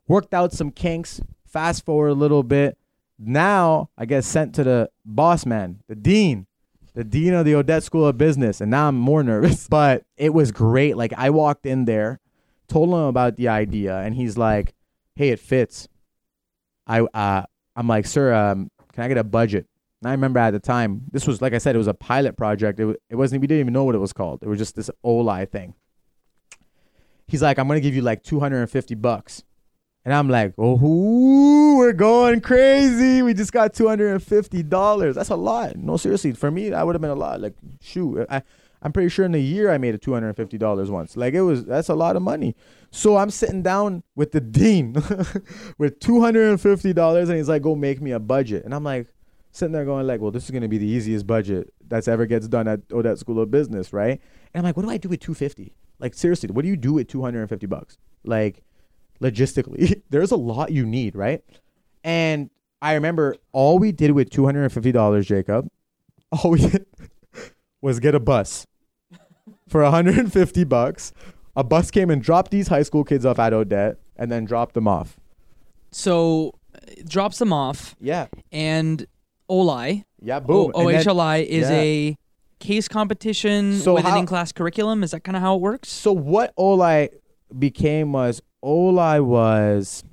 [0.09, 1.20] Worked out some kinks.
[1.46, 2.77] Fast forward a little bit.
[3.18, 6.46] Now I get sent to the boss man, the dean
[6.94, 9.68] the dean of the Odette School of Business, and now I'm more nervous.
[9.68, 10.96] But it was great.
[10.96, 12.20] Like I walked in there,
[12.68, 14.75] told him about the idea, and he's like,
[15.14, 15.88] "Hey, it fits."
[16.87, 17.44] I uh,
[17.77, 19.66] I'm like, "Sir, um, can I get a budget?"
[20.03, 22.37] And I remember at the time, this was like I said, it was a pilot
[22.37, 22.81] project.
[22.81, 23.41] It it wasn't.
[23.41, 24.43] We didn't even know what it was called.
[24.43, 25.75] It was just this Oli thing.
[27.27, 29.45] He's like, "I'm gonna give you like 250 bucks."
[30.05, 33.21] And I'm like, oh, we're going crazy.
[33.21, 35.15] We just got $250.
[35.15, 35.77] That's a lot.
[35.77, 36.33] No, seriously.
[36.33, 37.41] For me, that would have been a lot.
[37.41, 38.27] Like, shoot.
[38.31, 38.43] I,
[38.81, 41.19] I'm pretty sure in a year I made a $250 once.
[41.19, 42.57] Like, it was, that's a lot of money.
[42.91, 44.95] So I'm sitting down with the dean
[45.79, 48.65] with $250 and he's like, go make me a budget.
[48.65, 49.07] And I'm like,
[49.53, 52.47] sitting there going like, well, this is gonna be the easiest budget that's ever gets
[52.49, 54.21] done at Odette School of Business, right?
[54.55, 55.73] And I'm like, what do I do with 250?
[55.99, 57.99] Like seriously, what do you do with 250 bucks?
[58.25, 58.63] Like
[59.21, 61.43] logistically, there's a lot you need, right?
[62.05, 62.51] And
[62.83, 65.69] I remember all we did with $250, Jacob,
[66.33, 66.87] all we did
[67.83, 68.67] was get a bus
[69.69, 71.13] for 150 bucks.
[71.57, 74.75] A bus came and dropped these high school kids off at Odette and then dropped
[74.75, 75.19] them off.
[75.91, 78.29] So uh, drops them off, Yeah.
[78.53, 79.05] and
[79.51, 80.73] OLI, Yeah, O- boom.
[80.87, 81.77] Then- OHLI, is yeah.
[81.77, 82.17] a
[82.61, 85.03] case competition So with an in-class curriculum.
[85.03, 85.89] Is that kind of how it works?
[85.91, 87.09] So what Oli
[87.59, 90.05] became was Oli was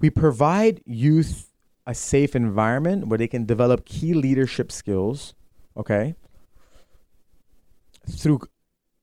[0.00, 1.50] we provide youth
[1.86, 5.34] a safe environment where they can develop key leadership skills,
[5.76, 6.14] okay?
[8.08, 8.40] Through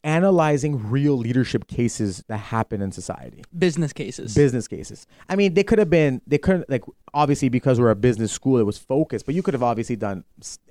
[0.04, 4.34] analyzing real leadership cases that happen in society Business cases.
[4.34, 5.08] business cases.
[5.28, 6.84] I mean, they could have been, they couldn't, like,
[7.14, 10.24] obviously because we're a business school, it was focused, but you could have obviously done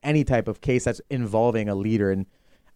[0.02, 2.10] any type of case that's involving a leader.
[2.10, 2.26] And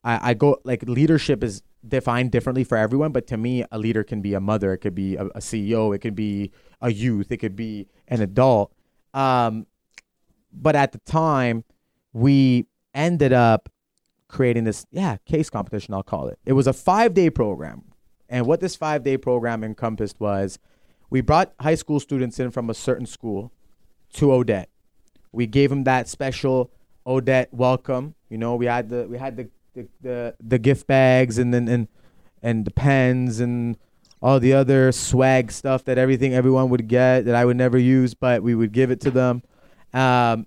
[0.05, 4.03] I, I go, like, leadership is defined differently for everyone, but to me, a leader
[4.05, 7.31] can be a mother, it could be a, a CEO, it could be a youth,
[7.33, 8.73] it could be an adult.
[9.15, 9.67] Um,
[10.53, 11.65] but at the time,
[12.13, 13.69] we ended up
[14.31, 16.39] creating this, yeah, case competition, I'll call it.
[16.47, 17.83] It was a five day program.
[18.29, 20.59] And what this five day program encompassed was
[21.11, 23.53] we brought high school students in from a certain school
[24.15, 24.71] to Odette.
[25.33, 26.71] We gave them that special
[27.07, 28.15] Odette welcome.
[28.29, 31.69] You know, we had the we had the the, the, the gift bags and then
[31.69, 31.89] and
[32.43, 33.77] and the pens and
[34.23, 38.15] all the other swag stuff that everything everyone would get that I would never use,
[38.15, 39.43] but we would give it to them.
[39.93, 40.47] Um,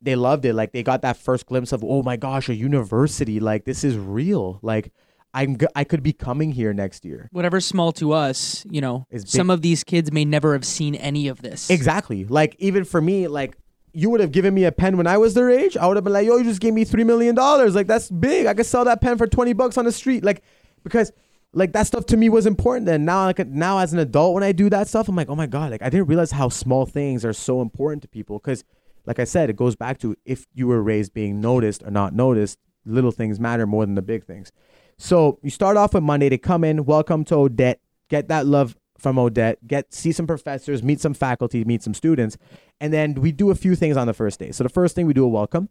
[0.00, 0.54] they loved it.
[0.54, 3.40] Like they got that first glimpse of, oh my gosh, a university.
[3.40, 4.58] Like this is real.
[4.62, 4.92] Like
[5.34, 7.28] I'm g- I could be coming here next year.
[7.32, 10.94] Whatever's small to us, you know, Is some of these kids may never have seen
[10.94, 11.68] any of this.
[11.70, 12.24] Exactly.
[12.24, 13.56] Like even for me, like
[13.92, 15.76] you would have given me a pen when I was their age.
[15.76, 17.74] I would have been like, yo, you just gave me three million dollars.
[17.74, 18.46] Like that's big.
[18.46, 20.24] I could sell that pen for twenty bucks on the street.
[20.24, 20.42] Like
[20.84, 21.12] because
[21.52, 23.04] like that stuff to me was important then.
[23.04, 25.46] Now like now as an adult when I do that stuff, I'm like, oh my
[25.46, 28.38] God, like I didn't realize how small things are so important to people.
[28.38, 28.64] Cause
[29.08, 32.12] like I said, it goes back to if you were raised being noticed or not
[32.12, 34.52] noticed, little things matter more than the big things.
[34.98, 36.28] So you start off with Monday.
[36.28, 40.82] to come in, welcome to Odette, get that love from Odette, get see some professors,
[40.82, 42.36] meet some faculty, meet some students,
[42.82, 44.52] and then we do a few things on the first day.
[44.52, 45.70] So the first thing we do a welcome,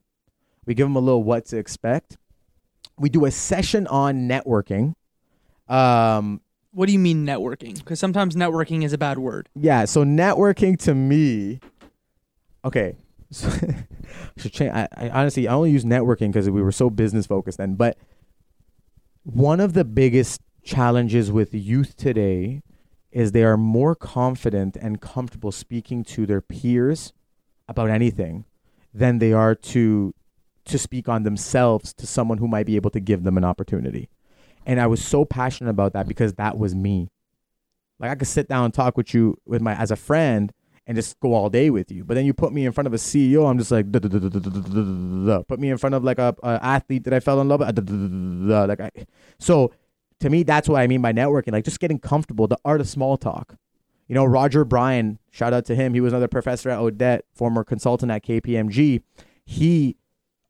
[0.66, 2.18] we give them a little what to expect.
[2.98, 4.96] We do a session on networking.
[5.68, 7.78] Um, What do you mean networking?
[7.78, 9.48] Because sometimes networking is a bad word.
[9.54, 11.60] yeah, so networking to me,
[12.66, 12.96] okay.
[13.32, 13.50] So.
[14.62, 17.76] I, I honestly I only use networking because we were so business focused then.
[17.76, 17.98] But
[19.24, 22.62] one of the biggest challenges with youth today
[23.12, 27.14] is they are more confident and comfortable speaking to their peers
[27.68, 28.46] about anything
[28.94, 30.14] than they are to
[30.66, 34.10] to speak on themselves to someone who might be able to give them an opportunity.
[34.66, 37.10] And I was so passionate about that because that was me.
[38.00, 40.52] Like I could sit down and talk with you with my as a friend
[40.88, 42.06] and just go all day with you.
[42.06, 43.92] But then you put me in front of a CEO, I'm just like,
[45.48, 48.50] put me in front of like a, a athlete that I fell in love with,
[48.70, 48.92] like I,
[49.38, 49.72] so.
[50.22, 52.90] To me, that's what I mean by networking, like just getting comfortable, the art of
[52.90, 53.56] small talk.
[54.08, 55.94] You know, Roger Bryan, shout out to him.
[55.94, 59.04] He was another professor at Odette, former consultant at KPMG.
[59.46, 59.96] He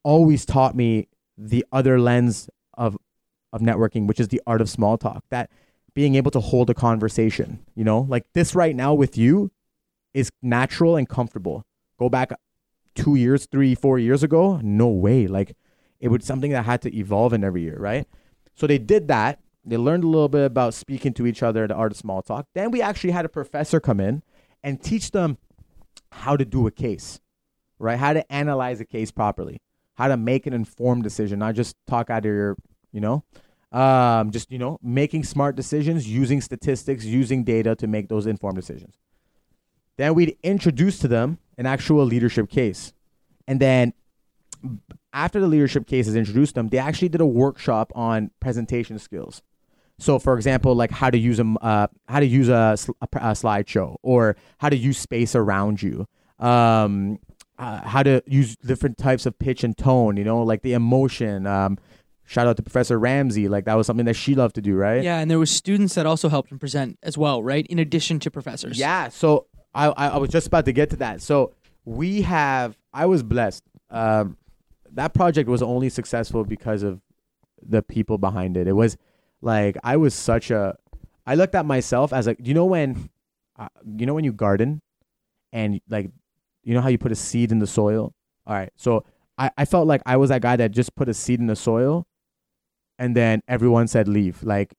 [0.03, 2.97] always taught me the other lens of
[3.51, 5.25] of networking, which is the art of small talk.
[5.31, 5.51] That
[5.93, 9.51] being able to hold a conversation, you know, like this right now with you
[10.17, 11.63] is natural and comfortable.
[11.99, 12.31] Go back
[12.95, 15.27] two years, three, four years ago, no way.
[15.27, 15.55] Like
[15.99, 18.07] it was something that had to evolve in every year, right?
[18.55, 19.39] So they did that.
[19.63, 22.47] They learned a little bit about speaking to each other, the art of small talk.
[22.55, 24.23] Then we actually had a professor come in
[24.63, 25.37] and teach them
[26.11, 27.19] how to do a case,
[27.77, 27.99] right?
[27.99, 29.61] How to analyze a case properly,
[29.95, 32.57] how to make an informed decision, not just talk out of your,
[32.91, 33.23] you know,
[33.71, 38.55] um, just, you know, making smart decisions, using statistics, using data to make those informed
[38.55, 38.95] decisions.
[39.97, 42.93] Then we'd introduce to them an actual leadership case.
[43.47, 43.93] And then
[45.13, 49.41] after the leadership case is introduced them, they actually did a workshop on presentation skills.
[49.99, 53.31] So, for example, like how to use a uh, how to use a, a, a
[53.31, 56.05] slideshow, or how to use space around you,
[56.37, 57.17] um,
[57.57, 60.15] uh, how to use different types of pitch and tone.
[60.17, 61.47] You know, like the emotion.
[61.47, 61.79] Um,
[62.25, 63.47] shout out to Professor Ramsey.
[63.47, 65.01] Like that was something that she loved to do, right?
[65.03, 67.65] Yeah, and there was students that also helped him present as well, right?
[67.65, 68.77] In addition to professors.
[68.77, 69.09] Yeah.
[69.09, 71.21] So I, I was just about to get to that.
[71.21, 71.53] So
[71.85, 73.63] we have I was blessed.
[73.89, 74.37] Um,
[74.91, 77.01] that project was only successful because of
[77.61, 78.67] the people behind it.
[78.67, 78.97] It was
[79.41, 80.75] like I was such a.
[81.25, 83.09] I looked at myself as like you know when,
[83.59, 84.81] uh, you know when you garden,
[85.51, 86.09] and like
[86.63, 88.13] you know how you put a seed in the soil?
[88.45, 88.71] All right.
[88.75, 89.05] So
[89.37, 91.55] I, I felt like I was that guy that just put a seed in the
[91.55, 92.07] soil
[92.99, 94.43] and then everyone said leave.
[94.43, 94.73] Like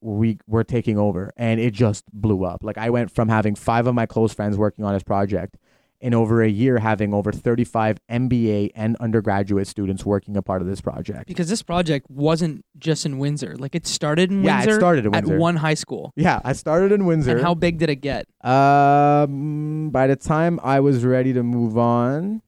[0.00, 2.62] we were taking over and it just blew up.
[2.62, 5.56] Like I went from having five of my close friends working on this project
[6.00, 10.68] in over a year having over 35 MBA and undergraduate students working a part of
[10.68, 11.26] this project.
[11.26, 13.56] Because this project wasn't just in Windsor.
[13.58, 16.12] Like it started in Yeah, it started in at one high school.
[16.16, 17.32] Yeah, I started in Windsor.
[17.32, 18.26] And how big did it get?
[18.42, 22.40] Um, by the time I was ready to move on,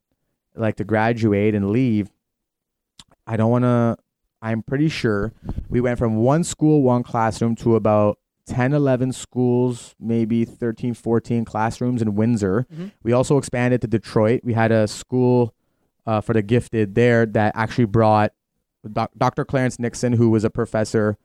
[0.54, 2.10] like to graduate and leave,
[3.26, 3.96] I don't want to.
[4.42, 5.32] I'm pretty sure
[5.68, 11.44] we went from one school, one classroom to about 10, 11 schools, maybe 13, 14
[11.44, 12.66] classrooms in Windsor.
[12.74, 12.90] Mhm.
[13.04, 14.40] We also expanded to Detroit.
[14.42, 15.54] We had a school
[16.04, 18.32] uh, for the gifted there that actually brought
[18.92, 19.44] doc- Dr.
[19.44, 21.16] Clarence Nixon, who was a professor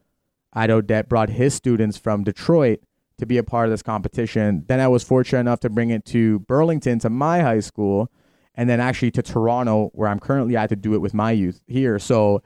[0.54, 2.82] at Odette, brought his students from Detroit
[3.18, 4.64] to be a part of this competition.
[4.68, 8.12] Then I was fortunate enough to bring it to Burlington, to my high school,
[8.54, 11.62] and then actually to Toronto, where I'm currently at to do it with my youth
[11.66, 11.98] here.
[11.98, 12.44] So,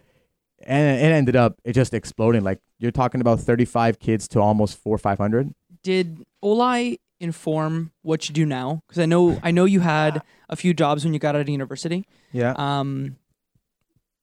[0.65, 2.43] and it ended up it just exploding.
[2.43, 5.53] Like you're talking about 35 kids to almost four, 500.
[5.83, 8.81] Did OHLI inform what you do now?
[8.87, 11.49] Because I know I know you had a few jobs when you got out of
[11.49, 12.05] university.
[12.31, 12.53] Yeah.
[12.57, 13.17] Um,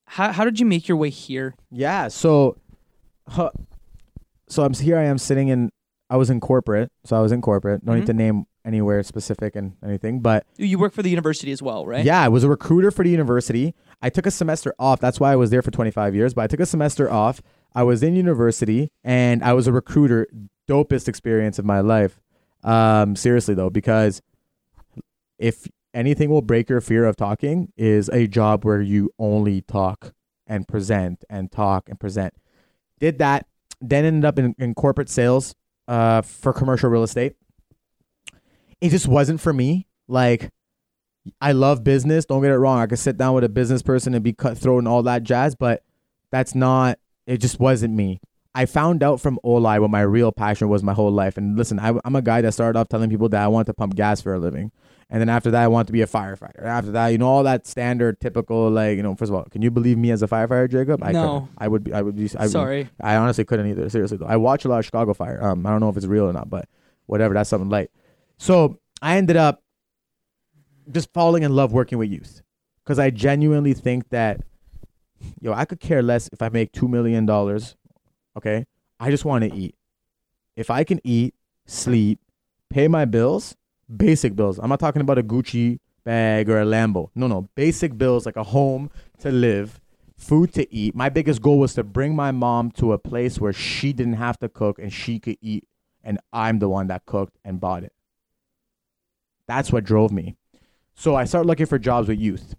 [0.06, 1.54] how how did you make your way here?
[1.70, 2.08] Yeah.
[2.08, 2.56] So,
[3.28, 3.50] huh,
[4.48, 4.98] so I'm here.
[4.98, 5.70] I am sitting in.
[6.10, 7.84] I was in corporate, so I was in corporate.
[7.84, 7.96] No Mhm.
[7.96, 11.86] need to name anywhere specific and anything, but You work for the university as well,
[11.86, 12.04] right?
[12.04, 13.74] Yeah, I was a recruiter for the university.
[14.00, 15.00] I took a semester off.
[15.00, 16.34] That's why I was there for 25 years.
[16.34, 17.42] But I took a semester off.
[17.74, 20.26] I was in university and I was a recruiter.
[20.68, 22.20] Dopest experience of my life.
[22.62, 24.20] Um, seriously though, because
[25.38, 30.12] if anything will break your fear of talking, is a job where you only talk
[30.46, 32.34] and present and talk and present.
[33.00, 33.46] Did that.
[33.80, 35.54] Then ended up in, in corporate sales
[35.86, 37.34] uh, for commercial real estate.
[38.80, 39.86] It just wasn't for me.
[40.08, 40.50] Like
[41.40, 42.24] I love business.
[42.26, 42.78] Don't get it wrong.
[42.78, 45.54] I could sit down with a business person and be cutthroat and all that jazz,
[45.54, 45.82] but
[46.30, 46.98] that's not.
[47.26, 48.20] It just wasn't me.
[48.54, 51.36] I found out from OHLI what my real passion was my whole life.
[51.36, 53.74] And listen, I, I'm a guy that started off telling people that I want to
[53.74, 54.72] pump gas for a living,
[55.10, 56.64] and then after that, I want to be a firefighter.
[56.64, 59.14] After that, you know, all that standard, typical, like you know.
[59.14, 61.04] First of all, can you believe me as a firefighter, Jacob?
[61.04, 61.22] I No.
[61.22, 61.50] couldn't.
[61.58, 61.92] I would be.
[61.92, 62.30] I would be.
[62.38, 62.88] I, Sorry.
[63.00, 63.88] I honestly couldn't either.
[63.90, 65.42] Seriously though, I watch a lot of Chicago Fire.
[65.42, 66.68] Um, I don't know if it's real or not, but
[67.06, 67.34] whatever.
[67.34, 67.90] That's something light.
[68.38, 69.62] So I ended up
[70.90, 72.42] just falling in love working with youth
[72.84, 74.40] because I genuinely think that,
[75.40, 77.76] yo, I could care less if I make two million dollars.
[78.36, 78.66] Okay,
[79.00, 79.74] I just want to eat.
[80.56, 81.34] If I can eat,
[81.66, 82.20] sleep,
[82.70, 83.56] pay my bills,
[83.94, 84.58] basic bills.
[84.58, 87.10] I'm not talking about a Gucci bag or a Lambo.
[87.14, 89.80] No, no, basic bills like a home to live,
[90.16, 90.94] food to eat.
[90.94, 94.38] My biggest goal was to bring my mom to a place where she didn't have
[94.38, 95.64] to cook and she could eat,
[96.02, 97.92] and I'm the one that cooked and bought it.
[99.46, 100.36] That's what drove me.
[100.98, 102.56] So I started looking for jobs with youth.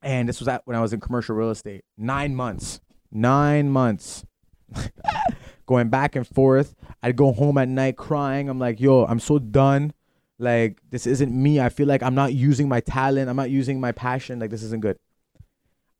[0.00, 1.82] And this was at when I was in commercial real estate.
[1.98, 2.80] Nine months.
[3.10, 4.24] Nine months.
[5.66, 6.76] Going back and forth.
[7.02, 8.48] I'd go home at night crying.
[8.48, 9.92] I'm like, yo, I'm so done.
[10.38, 11.58] Like, this isn't me.
[11.58, 13.28] I feel like I'm not using my talent.
[13.28, 14.38] I'm not using my passion.
[14.38, 14.96] Like, this isn't good.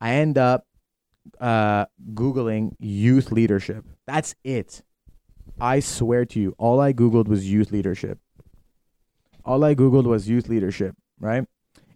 [0.01, 0.65] I end up
[1.41, 3.85] uh, Googling youth leadership.
[4.07, 4.85] That's it.
[5.61, 8.21] I swear to you, all I Googled was youth leadership.
[9.45, 11.45] All I Googled was youth leadership, right?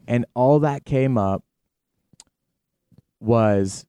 [0.07, 1.45] And all that came up
[3.21, 3.87] was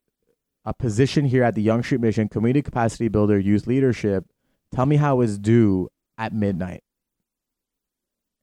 [0.66, 4.26] a position here at the Yonge Street Mission Community Capacity Builder Youth Leadership.
[4.74, 6.84] Tell me how it's due at midnight.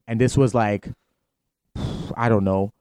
[0.07, 0.88] And this was like,
[2.16, 2.72] I don't know,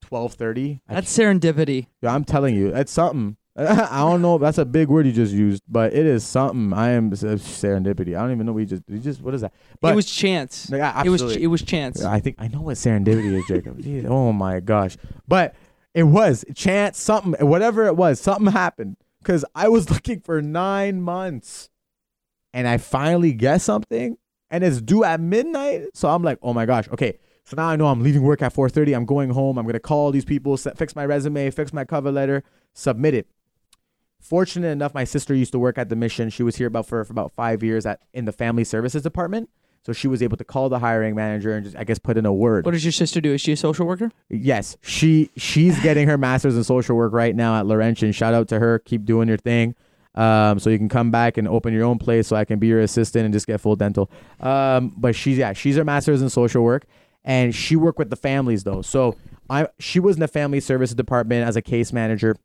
[0.00, 0.80] twelve thirty.
[0.88, 1.88] That's serendipity.
[2.00, 3.36] Yeah, I'm telling you, it's something.
[3.56, 4.36] I don't know.
[4.38, 6.72] That's a big word you just used, but it is something.
[6.72, 8.16] I am uh, serendipity.
[8.16, 8.82] I don't even know what you just.
[8.88, 9.52] You just what is that?
[9.80, 10.70] But it was chance.
[10.72, 12.02] It was it was chance.
[12.02, 13.78] I think I know what serendipity is, Jacob.
[13.82, 14.96] Jeez, oh my gosh!
[15.28, 15.54] But
[15.94, 21.00] it was chance, something, whatever it was, something happened because I was looking for nine
[21.00, 21.70] months,
[22.52, 24.16] and I finally guessed something,
[24.50, 25.84] and it's due at midnight.
[25.94, 27.18] So I'm like, oh my gosh, okay.
[27.44, 28.96] So now I know I'm leaving work at 4:30.
[28.96, 29.58] I'm going home.
[29.58, 33.28] I'm gonna call these people, set, fix my resume, fix my cover letter, submit it.
[34.24, 36.30] Fortunate enough, my sister used to work at the mission.
[36.30, 39.50] She was here about for, for about five years at in the family services department.
[39.84, 42.24] So she was able to call the hiring manager and just I guess put in
[42.24, 42.64] a word.
[42.64, 43.34] What does your sister do?
[43.34, 44.10] Is she a social worker?
[44.30, 48.12] Yes, she she's getting her master's in social work right now at Laurentian.
[48.12, 48.78] Shout out to her.
[48.78, 49.74] Keep doing your thing.
[50.14, 52.66] Um, so you can come back and open your own place, so I can be
[52.66, 54.10] your assistant and just get full dental.
[54.40, 56.86] Um, but she's yeah, she's her master's in social work,
[57.26, 58.80] and she worked with the families though.
[58.80, 59.18] So
[59.50, 62.36] I she was in the family services department as a case manager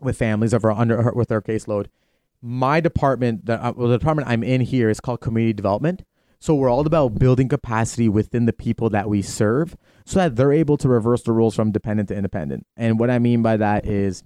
[0.00, 1.86] with families of our under her with her caseload.
[2.40, 6.02] My department, the, uh, well, the department I'm in here is called community development.
[6.40, 9.76] So we're all about building capacity within the people that we serve
[10.06, 12.64] so that they're able to reverse the rules from dependent to independent.
[12.76, 14.22] And what I mean by that is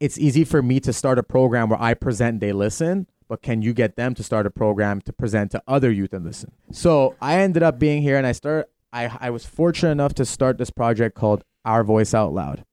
[0.00, 3.62] it's easy for me to start a program where I present, they listen, but can
[3.62, 6.52] you get them to start a program to present to other youth and listen?
[6.72, 10.24] So I ended up being here and I started I, I was fortunate enough to
[10.24, 12.64] start this project called Our Voice Out Loud.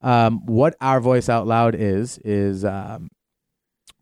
[0.00, 3.08] Um, what Our Voice Out Loud is is um,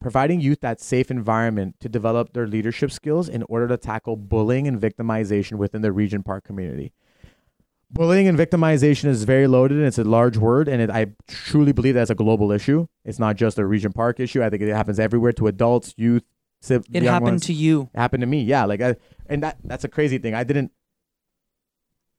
[0.01, 4.69] providing youth that safe environment to develop their leadership skills in order to tackle bullying
[4.69, 6.93] and victimization within the Regent Park community.
[7.91, 11.73] Bullying and victimization is very loaded and it's a large word, and it, I truly
[11.73, 12.89] believe that's a global issue.
[13.05, 14.43] It's not just a Regent Park issue.
[14.43, 16.25] I think it happens everywhere to adults, youth.
[16.69, 17.47] It happened ones.
[17.47, 17.91] to you.
[17.95, 18.65] It happened to me, yeah.
[18.65, 20.35] Like, I, and that that's a crazy thing.
[20.35, 20.73] I didn't.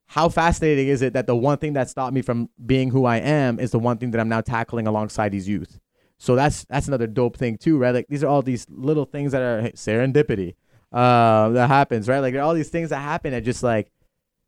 [0.08, 3.18] How fascinating is it that the one thing that stopped me from being who I
[3.18, 5.80] am is the one thing that I'm now tackling alongside these youth?
[6.18, 7.94] So that's that's another dope thing too, right?
[7.94, 10.56] Like these are all these little things that are serendipity
[10.92, 12.20] uh, that happens, right?
[12.20, 13.92] Like all these things that happen and just like,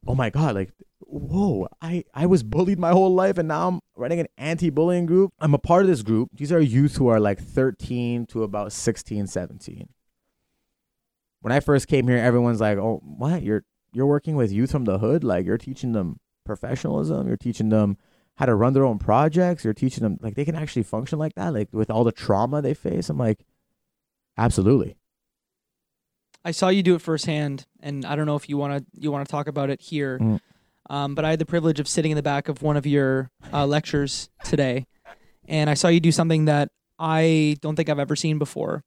[0.07, 3.79] oh my god, like whoa, I I was bullied my whole life and now I'm
[3.95, 5.31] running an anti-bullying group.
[5.39, 6.29] I'm a part of this group.
[6.33, 9.89] These are youth who are like 13 to about 16, 17.
[11.41, 13.43] When I first came here, everyone's like, "Oh, what?
[13.43, 15.23] You're you're working with youth from the hood?
[15.23, 17.27] Like you're teaching them professionalism?
[17.27, 17.97] You're teaching them
[18.35, 19.63] how to run their own projects.
[19.63, 22.61] You're teaching them like they can actually function like that, like with all the trauma
[22.61, 23.09] they face.
[23.09, 23.45] I'm like,
[24.37, 24.95] absolutely.
[26.45, 29.11] I saw you do it firsthand, and I don't know if you want to you
[29.11, 30.39] want to talk about it here, mm.
[30.89, 33.29] um, but I had the privilege of sitting in the back of one of your
[33.51, 34.87] uh, lectures today,
[35.47, 38.83] and I saw you do something that I don't think I've ever seen before.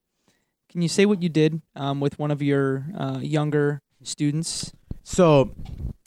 [0.71, 4.73] Can you say what you did um, with one of your uh, younger students?
[5.03, 5.55] So,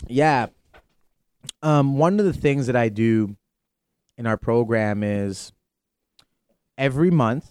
[0.07, 0.47] yeah,
[1.61, 3.35] um, one of the things that I do
[4.17, 5.51] in our program is
[6.77, 7.49] every month,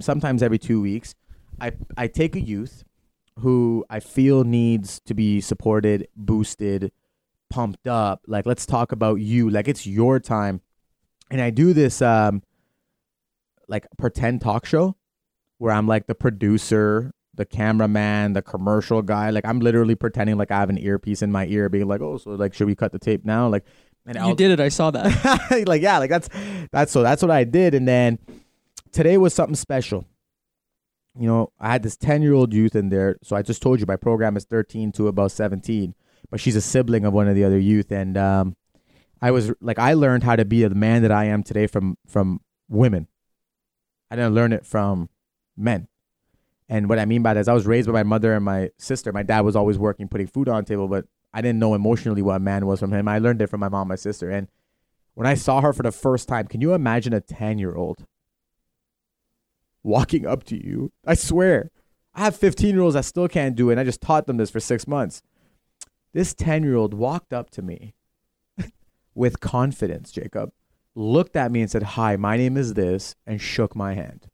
[0.00, 1.14] sometimes every two weeks,
[1.60, 2.84] I, I take a youth
[3.38, 6.92] who I feel needs to be supported, boosted,
[7.48, 8.22] pumped up.
[8.26, 9.48] Like, let's talk about you.
[9.48, 10.60] Like, it's your time.
[11.30, 12.42] And I do this, um,
[13.68, 14.96] like, pretend talk show
[15.58, 19.30] where I'm like the producer the cameraman, the commercial guy.
[19.30, 22.18] Like I'm literally pretending like I have an earpiece in my ear, being like, "Oh,
[22.18, 23.64] so like, should we cut the tape now?" Like,
[24.06, 24.60] and you I'll, did it.
[24.60, 25.64] I saw that.
[25.66, 26.28] like, yeah, like that's
[26.70, 27.74] that's so that's what I did.
[27.74, 28.18] And then
[28.92, 30.06] today was something special.
[31.18, 33.16] You know, I had this ten year old youth in there.
[33.22, 35.94] So I just told you my program is thirteen to about seventeen,
[36.30, 38.56] but she's a sibling of one of the other youth, and um,
[39.20, 41.96] I was like, I learned how to be the man that I am today from
[42.06, 43.08] from women.
[44.10, 45.08] I didn't learn it from
[45.56, 45.88] men
[46.72, 48.70] and what I mean by that is I was raised by my mother and my
[48.78, 49.12] sister.
[49.12, 51.04] My dad was always working, putting food on the table, but
[51.34, 53.06] I didn't know emotionally what a man was from him.
[53.08, 54.30] I learned it from my mom, my sister.
[54.30, 54.48] And
[55.12, 58.06] when I saw her for the first time, can you imagine a 10 year old
[59.82, 60.92] walking up to you?
[61.06, 61.70] I swear.
[62.14, 63.74] I have 15 year olds that still can't do it.
[63.74, 65.20] And I just taught them this for six months.
[66.14, 67.92] This 10 year old walked up to me
[69.14, 70.52] with confidence, Jacob,
[70.94, 74.28] looked at me and said, Hi, my name is this, and shook my hand.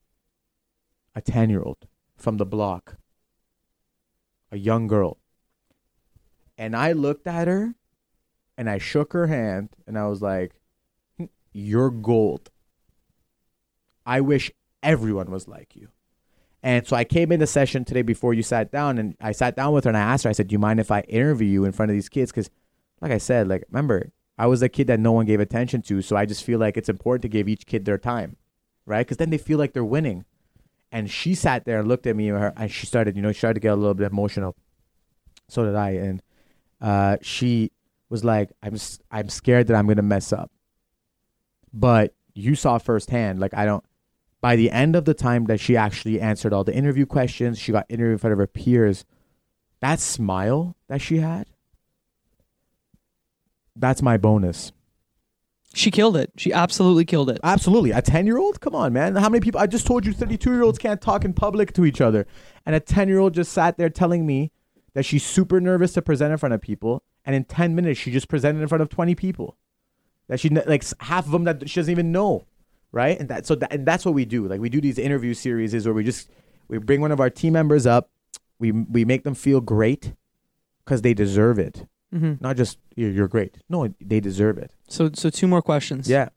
[1.16, 2.96] A 10 year old from the block,
[4.52, 5.18] a young girl.
[6.56, 7.74] And I looked at her
[8.56, 10.52] and I shook her hand and I was like,
[11.52, 12.50] You're gold.
[14.04, 14.50] I wish
[14.82, 15.88] everyone was like you.
[16.62, 19.54] And so I came in the session today before you sat down and I sat
[19.54, 21.48] down with her and I asked her, I said, Do you mind if I interview
[21.48, 22.32] you in front of these kids?
[22.32, 22.50] Because,
[23.00, 26.02] like I said, like, remember, I was a kid that no one gave attention to.
[26.02, 28.36] So I just feel like it's important to give each kid their time,
[28.86, 29.06] right?
[29.06, 30.24] Because then they feel like they're winning.
[30.90, 33.32] And she sat there and looked at me and, her, and she started, you know,
[33.32, 34.56] she started to get a little bit emotional.
[35.48, 35.90] So did I.
[35.90, 36.22] And
[36.80, 37.72] uh, she
[38.08, 38.76] was like, I'm,
[39.10, 40.50] I'm scared that I'm to mess up.
[41.72, 43.84] But you saw firsthand, like, I don't,
[44.40, 47.72] by the end of the time that she actually answered all the interview questions, she
[47.72, 49.04] got interviewed in front of her peers.
[49.80, 51.46] That smile that she had,
[53.76, 54.72] that's my bonus.
[55.74, 56.32] She killed it.
[56.36, 57.38] She absolutely killed it.
[57.44, 57.90] Absolutely.
[57.90, 58.60] A 10 year old?
[58.60, 59.16] Come on, man.
[59.16, 59.60] How many people?
[59.60, 62.26] I just told you 32 year olds can't talk in public to each other.
[62.64, 64.50] And a 10 year old just sat there telling me
[64.94, 67.02] that she's super nervous to present in front of people.
[67.24, 69.56] And in 10 minutes, she just presented in front of 20 people.
[70.28, 72.46] That she, like, half of them that she doesn't even know.
[72.90, 73.18] Right.
[73.20, 74.48] And that, so that, and that's what we do.
[74.48, 76.30] Like, we do these interview series where we just,
[76.68, 78.10] we bring one of our team members up,
[78.58, 80.14] we, we make them feel great
[80.84, 81.86] because they deserve it.
[82.14, 82.34] Mm-hmm.
[82.40, 83.58] Not just you're, you're great.
[83.68, 84.70] No, they deserve it.
[84.88, 86.08] So, so two more questions.
[86.08, 86.30] Yeah.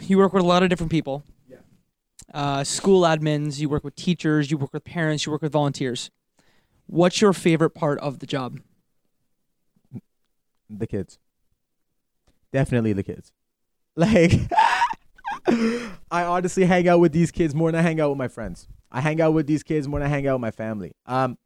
[0.00, 1.24] You work with a lot of different people.
[1.48, 1.58] Yeah.
[2.32, 3.58] Uh, school admins.
[3.60, 4.50] You work with teachers.
[4.50, 5.26] You work with parents.
[5.26, 6.10] You work with volunteers.
[6.86, 8.60] What's your favorite part of the job?
[10.68, 11.18] The kids.
[12.52, 13.32] Definitely the kids.
[13.94, 14.32] Like,
[15.46, 18.66] I honestly hang out with these kids more than I hang out with my friends.
[18.90, 20.92] I hang out with these kids more than I hang out with my family.
[21.04, 21.36] Um,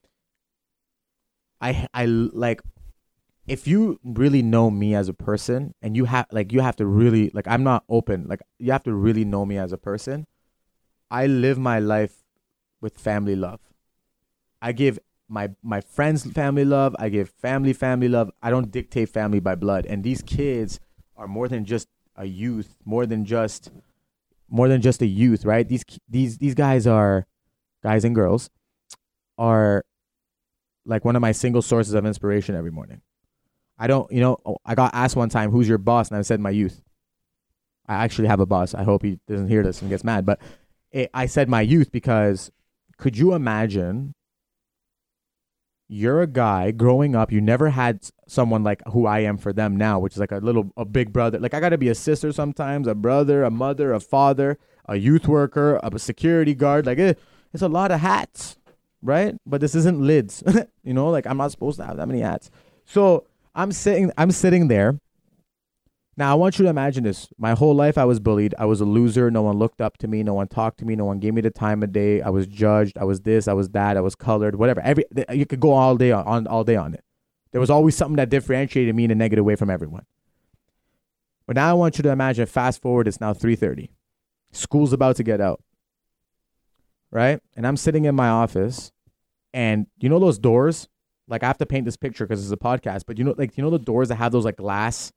[1.61, 2.61] I I like
[3.47, 6.87] if you really know me as a person and you have like you have to
[6.87, 10.27] really like I'm not open like you have to really know me as a person.
[11.11, 12.25] I live my life
[12.81, 13.61] with family love.
[14.61, 14.99] I give
[15.29, 16.97] my my friends family love.
[16.99, 18.31] I give family family love.
[18.43, 19.87] I don't dictate family by blood.
[19.87, 20.81] And these kids
[21.17, 23.71] are more than just a youth, more than just
[24.49, 25.69] more than just a youth, right?
[25.69, 27.27] These these these guys are
[27.83, 28.51] guys and girls
[29.39, 29.85] are
[30.87, 33.01] like one of my single sources of inspiration every morning.
[33.79, 36.41] I don't, you know, I got asked one time, "Who's your boss?" and I said
[36.41, 36.83] my youth.
[37.87, 38.75] I actually have a boss.
[38.75, 40.41] I hope he doesn't hear this and gets mad, but
[40.91, 42.51] it, I said my youth because
[42.97, 44.15] could you imagine
[45.89, 49.77] you're a guy growing up you never had someone like who i am for them
[49.77, 52.33] now which is like a little a big brother like i gotta be a sister
[52.33, 57.19] sometimes a brother a mother a father a youth worker a security guard like it,
[57.53, 58.59] it's a lot of hats
[59.03, 60.43] right but this isn't lids
[60.83, 62.51] you know like i'm not supposed to have that many ads.
[62.85, 63.25] so
[63.55, 64.99] i'm sitting i'm sitting there
[66.19, 67.29] now, I want you to imagine this.
[67.37, 68.55] My whole life, I was bullied.
[68.59, 69.31] I was a loser.
[69.31, 70.23] No one looked up to me.
[70.23, 70.97] No one talked to me.
[70.97, 72.23] No one gave me the time of day.
[72.23, 72.97] I was judged.
[72.97, 73.47] I was this.
[73.47, 73.99] I was that.
[73.99, 74.57] I was colored.
[74.57, 74.81] Whatever.
[74.81, 77.05] Every you could go all day on, on all day on it.
[77.53, 80.07] There was always something that differentiated me in a negative way from everyone.
[81.47, 82.47] But now I want you to imagine.
[82.47, 83.09] Fast forward.
[83.09, 83.91] It's now three thirty.
[84.53, 85.63] School's about to get out.
[87.13, 88.93] Right, and I'm sitting in my office,
[89.55, 90.89] and you know those doors.
[91.29, 93.03] Like I have to paint this picture because it's a podcast.
[93.07, 95.13] But you know, like you know the doors that have those like glass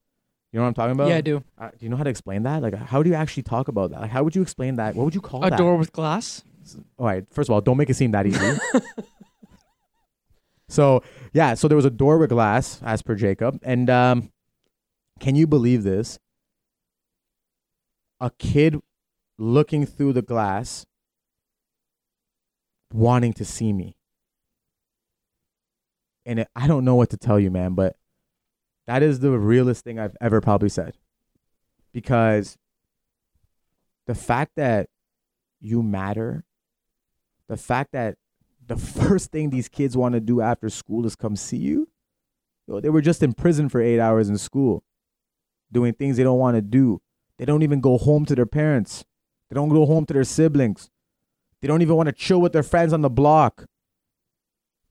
[0.52, 1.10] you know what I'm talking about?
[1.10, 1.44] Yeah, I do.
[1.60, 2.64] Uh, do you know how to explain that?
[2.64, 4.02] Like, how do you actually talk about that?
[4.02, 4.96] Like, how would you explain that?
[4.96, 5.58] What would you call A that?
[5.58, 6.44] door with glass.
[6.98, 7.24] All right.
[7.32, 8.58] First of all, don't make it seem that easy.
[10.68, 14.32] so yeah, so there was a door with glass, as per Jacob, and um,
[15.20, 16.18] can you believe this?
[18.20, 18.80] A kid
[19.38, 20.86] looking through the glass,
[22.94, 23.96] wanting to see me,
[26.26, 27.96] and I don't know what to tell you, man, but
[28.86, 30.96] that is the realest thing I've ever probably said.
[31.92, 32.58] Because
[34.06, 34.90] the fact that
[35.60, 36.46] you matter,
[37.48, 38.18] the fact that
[38.66, 41.90] the first thing these kids want to do after school is come see you.
[42.68, 44.84] they were just in prison for eight hours in school,
[45.72, 47.02] doing things they don't want to do.
[47.38, 49.06] They don't even go home to their parents.
[49.50, 50.90] They don't go home to their siblings.
[51.62, 53.66] They don't even want to chill with their friends on the block.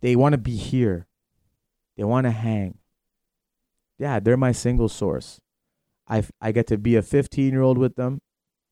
[0.00, 1.06] They want to be here.
[1.96, 2.78] They want to hang
[3.98, 5.40] yeah, they're my single source.
[6.08, 8.20] I, I get to be a 15 year old with them.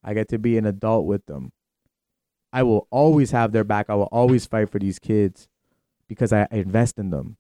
[0.03, 1.51] I get to be an adult with them.
[2.53, 3.86] I will always have their back.
[3.90, 5.49] I will always fight for these kids
[6.09, 7.36] because I, I invest in them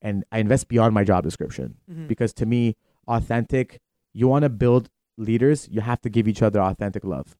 [0.00, 1.78] and I invest beyond my job description.
[1.90, 2.06] Mhm.
[2.06, 2.76] Because to me,
[3.08, 3.80] authentic,
[4.14, 4.88] you want to build
[5.18, 7.36] leaders, you have to give each other authentic love.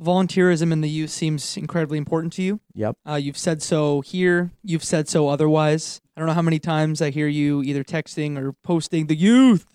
[0.00, 2.60] Volunteerism in the youth seems incredibly important to you.
[2.74, 2.96] Yep.
[3.06, 4.50] Uh, you've said so here.
[4.62, 6.00] You've said so otherwise.
[6.16, 9.66] I don't know how many times I hear you either texting or posting the youth,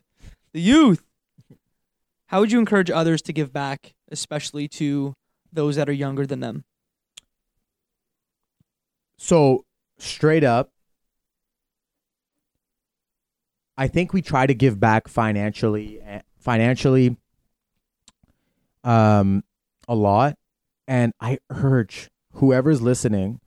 [0.51, 1.03] the youth.
[2.27, 5.13] How would you encourage others to give back, especially to
[5.53, 6.63] those that are younger than them?
[9.17, 9.65] So,
[9.97, 10.71] straight up,
[13.77, 17.17] I think we try to give back financially, eh, financially,
[18.83, 19.43] um,
[19.87, 20.37] a lot,
[20.87, 23.39] and I urge whoever's listening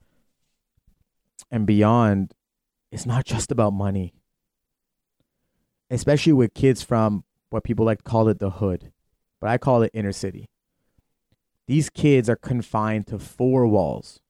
[1.50, 2.34] and beyond,
[2.90, 4.14] it's not just about money.
[5.90, 8.92] Especially with kids from what people like to call it the hood,
[9.40, 10.48] but I call it inner city.
[11.66, 14.20] These kids are confined to four walls.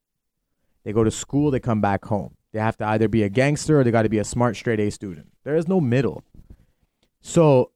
[0.84, 2.34] They go to school, they come back home.
[2.52, 4.80] They have to either be a gangster or they got to be a smart straight
[4.80, 5.32] A student.
[5.44, 6.22] There is no middle.
[7.20, 7.72] So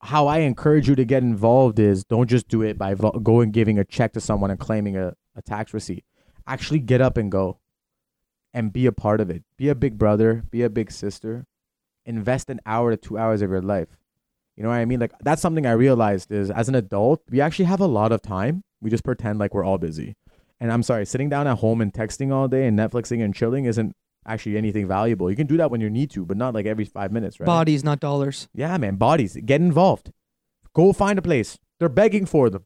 [0.00, 3.50] how I encourage you to get involved is don't just do it by vo- going
[3.50, 6.04] giving a check to someone and claiming a, a tax receipt.
[6.46, 7.58] Actually get up and go
[8.54, 9.42] and be a part of it.
[9.56, 11.46] Be a big brother, be a big sister.
[12.06, 13.88] Invest an hour to 2 hours of your life.
[14.56, 15.00] You know what I mean?
[15.00, 18.22] Like that's something I realized is as an adult, we actually have a lot of
[18.22, 18.64] time.
[18.80, 20.16] We just pretend like we're all busy.
[20.60, 23.66] And I'm sorry, sitting down at home and texting all day and Netflixing and chilling
[23.66, 23.94] isn't
[24.28, 25.30] actually anything valuable.
[25.30, 27.46] You can do that when you need to, but not like every 5 minutes, right?
[27.46, 28.48] Bodies, not dollars.
[28.54, 29.36] Yeah, man, bodies.
[29.44, 30.12] Get involved.
[30.74, 31.58] Go find a place.
[31.78, 32.64] They're begging for them.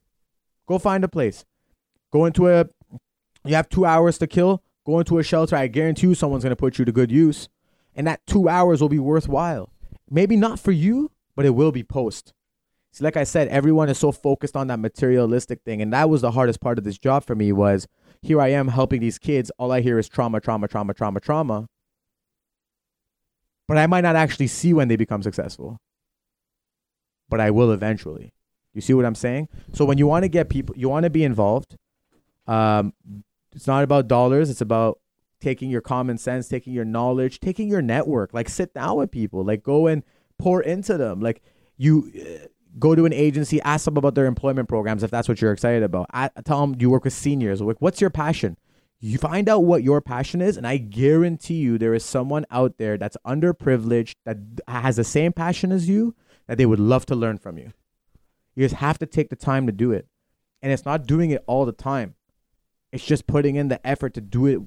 [0.67, 1.45] Go find a place.
[2.13, 2.67] Go into a.
[3.45, 4.63] You have two hours to kill.
[4.85, 5.57] Go into a shelter.
[5.57, 7.49] I guarantee you, someone's gonna put you to good use,
[7.95, 9.71] and that two hours will be worthwhile.
[10.11, 12.35] Maybe not for you, but it will be post.
[12.93, 16.21] See, like I said, everyone is so focused on that materialistic thing, and that was
[16.21, 17.53] the hardest part of this job for me.
[17.53, 17.89] Was
[18.21, 19.51] here I am helping these kids.
[19.59, 21.69] All I hear is trauma, trauma, trauma, trauma, trauma.
[23.67, 25.81] But I might not actually see when they become successful
[27.33, 28.35] but I will eventually.
[28.75, 29.49] You see what I'm saying?
[29.73, 31.79] So when you want to get people, you want to be involved.
[32.47, 32.93] Um,
[33.55, 34.51] it's not about dollars.
[34.51, 34.99] It's about
[35.41, 38.35] taking your common sense, taking your knowledge, taking your network.
[38.35, 39.43] Like sit down with people.
[39.43, 40.03] Like go and
[40.39, 41.21] pour into them.
[41.21, 41.41] Like
[41.79, 42.13] you
[42.79, 45.83] go to an agency, ask them about their employment programs if that's what you're excited
[45.83, 46.07] about.
[46.13, 47.63] I, tell them you work with seniors.
[47.63, 48.57] What's your passion?
[49.01, 52.79] You find out what your passion is, and I guarantee you there is someone out
[52.79, 56.15] there that's underprivileged that has the same passion as you
[56.47, 57.73] that they would love to learn from you.
[58.55, 60.07] You just have to take the time to do it.
[60.61, 62.15] And it's not doing it all the time.
[62.93, 64.61] It's just putting in the effort to do it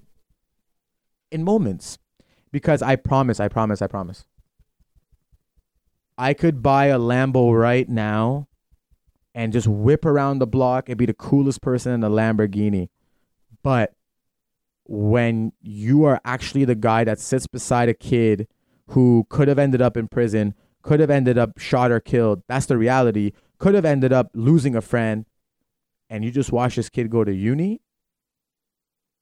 [1.32, 1.97] in moments.
[2.51, 4.26] Because I promise, I promise, I promise.
[6.18, 8.47] I could buy a Lambo right now
[9.34, 12.89] and just whip around the block and be the coolest person in a Lamborghini.
[13.63, 13.93] But
[14.86, 18.47] when you are actually the guy that sits beside a kid
[18.89, 20.53] who could have ended up in prison,
[20.84, 24.76] could have ended up shot or killed, that's the reality, could have ended up losing
[24.76, 25.26] a friend,
[26.09, 27.82] and you just watch this kid go to uni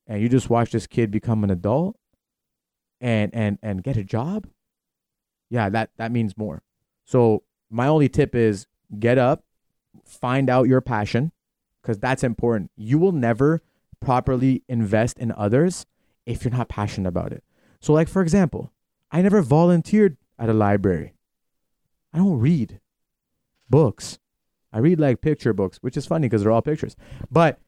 [0.07, 1.97] and you just watch this kid become an adult
[2.99, 4.47] and and and get a job
[5.49, 6.61] yeah that that means more
[7.13, 8.65] so my only tip is
[8.97, 9.43] get up
[10.03, 11.31] find out your passion
[11.79, 12.71] because that's important.
[12.75, 13.61] You will never
[13.99, 15.85] properly invest in others
[16.25, 17.43] if you're not passionate about it.
[17.79, 18.71] So like for example
[19.11, 21.13] i never volunteered at a library.
[22.11, 22.79] I don't read
[23.69, 24.17] books.
[24.71, 26.95] I read like picture books which is funny because they're all pictures.
[27.29, 27.59] But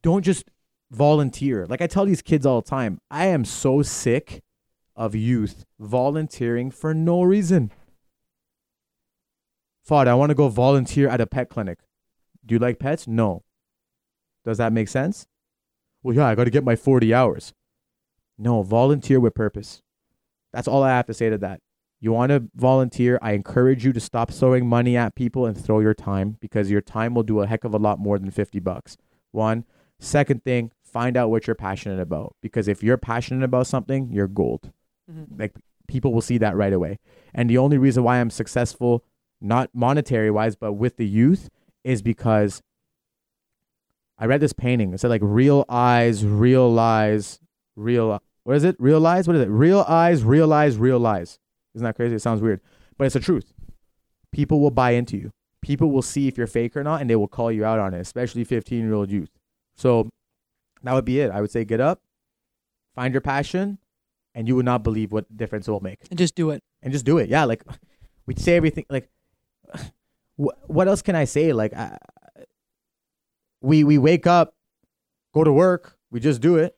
[0.00, 0.48] don't just
[0.90, 1.66] volunteer.
[1.66, 4.42] Like I tell these kids all the time, I am so sick
[4.96, 7.70] of youth volunteering for no reason.
[9.86, 11.78] Father, I want to go volunteer at a pet clinic.
[12.44, 13.06] Do you like pets?
[13.06, 13.44] No.
[14.44, 15.28] Does that make sense?
[16.02, 17.54] Well, yeah, I got to get my 40 hours.
[18.36, 19.82] No, volunteer with purpose.
[20.52, 21.60] That's all I have to say to that.
[22.00, 23.20] You want to volunteer?
[23.22, 26.80] I encourage you to stop throwing money at people and throw your time because your
[26.80, 28.96] time will do a heck of a lot more than 50 bucks.
[29.30, 29.64] One.
[30.00, 34.26] Second thing, find out what you're passionate about because if you're passionate about something, you're
[34.26, 34.72] gold.
[35.10, 35.40] Mm-hmm.
[35.40, 35.54] Like
[35.86, 36.98] people will see that right away.
[37.32, 39.04] And the only reason why I'm successful,
[39.40, 41.48] not monetary wise, but with the youth,
[41.84, 42.62] is because
[44.18, 44.92] I read this painting.
[44.92, 47.40] It said like real eyes, real lies,
[47.76, 48.20] real.
[48.44, 48.76] What is it?
[48.78, 49.26] Real lies.
[49.26, 49.48] What is it?
[49.48, 51.38] Real eyes, real eyes, real lies.
[51.74, 52.14] Isn't that crazy?
[52.14, 52.60] It sounds weird,
[52.96, 53.52] but it's the truth.
[54.32, 55.30] People will buy into you.
[55.62, 57.92] People will see if you're fake or not, and they will call you out on
[57.92, 59.30] it, especially 15 year old youth.
[59.76, 60.08] So
[60.82, 61.30] that would be it.
[61.30, 62.00] I would say get up,
[62.94, 63.78] find your passion,
[64.34, 65.98] and you would not believe what difference it will make.
[66.10, 66.62] And just do it.
[66.82, 67.28] And just do it.
[67.28, 67.64] Yeah, like
[68.26, 68.86] we say everything.
[68.88, 69.10] Like,
[70.36, 71.52] what else can I say?
[71.52, 71.98] Like, I,
[73.60, 74.54] we we wake up,
[75.34, 76.76] go to work, we just do it,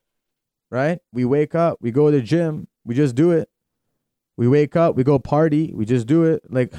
[0.70, 0.98] right?
[1.12, 3.48] We wake up, we go to the gym, we just do it.
[4.36, 6.42] We wake up, we go party, we just do it.
[6.48, 6.72] Like,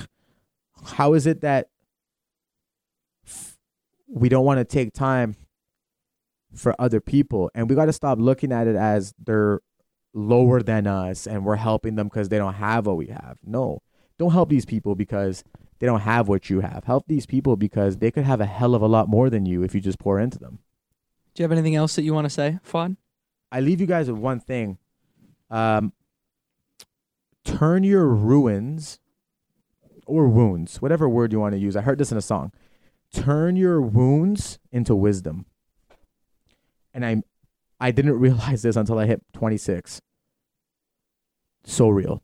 [0.85, 1.67] how is it that
[4.07, 5.35] we don't want to take time
[6.55, 9.59] for other people and we got to stop looking at it as they're
[10.13, 13.79] lower than us and we're helping them because they don't have what we have no
[14.17, 15.43] don't help these people because
[15.79, 18.75] they don't have what you have help these people because they could have a hell
[18.75, 20.59] of a lot more than you if you just pour into them
[21.33, 22.95] do you have anything else that you want to say Fuad?
[23.51, 24.77] i leave you guys with one thing
[25.51, 25.93] um,
[27.43, 28.99] turn your ruins
[30.05, 32.51] or wounds whatever word you want to use i heard this in a song
[33.13, 35.45] turn your wounds into wisdom
[36.93, 37.23] and I
[37.79, 40.01] I didn't realize this until I hit 26.
[41.63, 42.23] So real.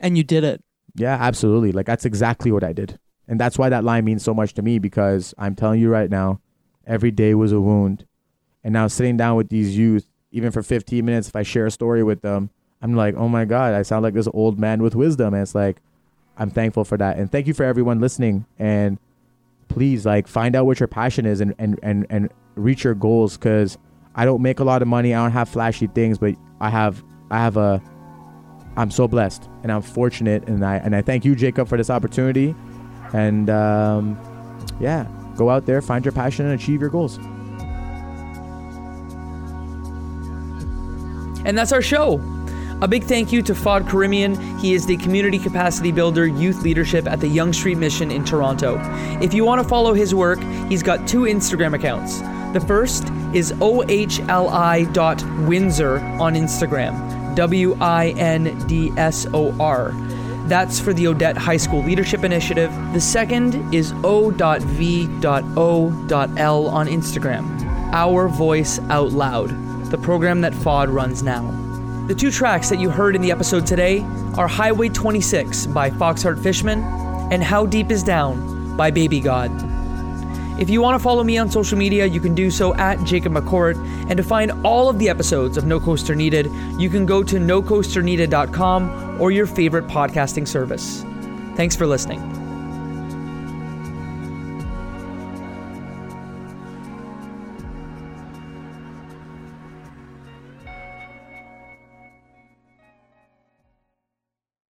[0.00, 0.62] And you did it.
[0.98, 1.72] Yeah, absolutely.
[1.72, 2.98] Like that's exactly what I did.
[3.26, 6.10] And that's why that line means so much to me because I'm telling you right
[6.10, 6.40] now,
[6.86, 8.06] every day was a wound.
[8.64, 11.70] And now sitting down with these youth, even for 15 minutes, if I share a
[11.70, 14.94] story with them, I'm like, oh my God, I sound like this old man with
[14.94, 15.34] wisdom.
[15.34, 15.78] And it's like,
[16.36, 17.18] I'm thankful for that.
[17.18, 18.46] And thank you for everyone listening.
[18.58, 18.98] And
[19.68, 23.36] please, like, find out what your passion is and, and, and, and reach your goals
[23.36, 23.76] because
[24.14, 25.14] I don't make a lot of money.
[25.14, 27.82] I don't have flashy things, but I have I have a
[28.78, 31.90] I'm so blessed and I'm fortunate and I and I thank you Jacob for this
[31.90, 32.54] opportunity
[33.12, 34.16] and um,
[34.78, 37.16] yeah go out there find your passion and achieve your goals
[41.44, 42.22] and that's our show
[42.80, 44.60] a big thank you to Fuad Karimian.
[44.60, 48.78] He is the Community Capacity Builder Youth Leadership at the Yonge Street Mission in Toronto.
[49.20, 52.20] If you want to follow his work, he's got two Instagram accounts.
[52.52, 53.98] The first is ohli.windsor
[55.98, 57.17] on Instagram.
[57.38, 59.92] W I N D S O R.
[60.48, 62.72] That's for the Odette High School Leadership Initiative.
[62.92, 64.58] The second is o.v.o.l
[66.66, 67.92] on Instagram.
[67.92, 69.50] Our Voice Out Loud,
[69.88, 71.48] the program that Fuad runs now.
[72.08, 74.00] The two tracks that you heard in the episode today
[74.36, 76.82] are Highway 26 by Foxheart Fishman
[77.30, 79.67] and How Deep Is Down by Baby God.
[80.58, 83.32] If you want to follow me on social media, you can do so at Jacob
[83.32, 83.76] McCourt.
[84.08, 87.36] And to find all of the episodes of No Coaster Needed, you can go to
[87.36, 91.04] nocoasterneeded.com or your favorite podcasting service.
[91.54, 92.37] Thanks for listening.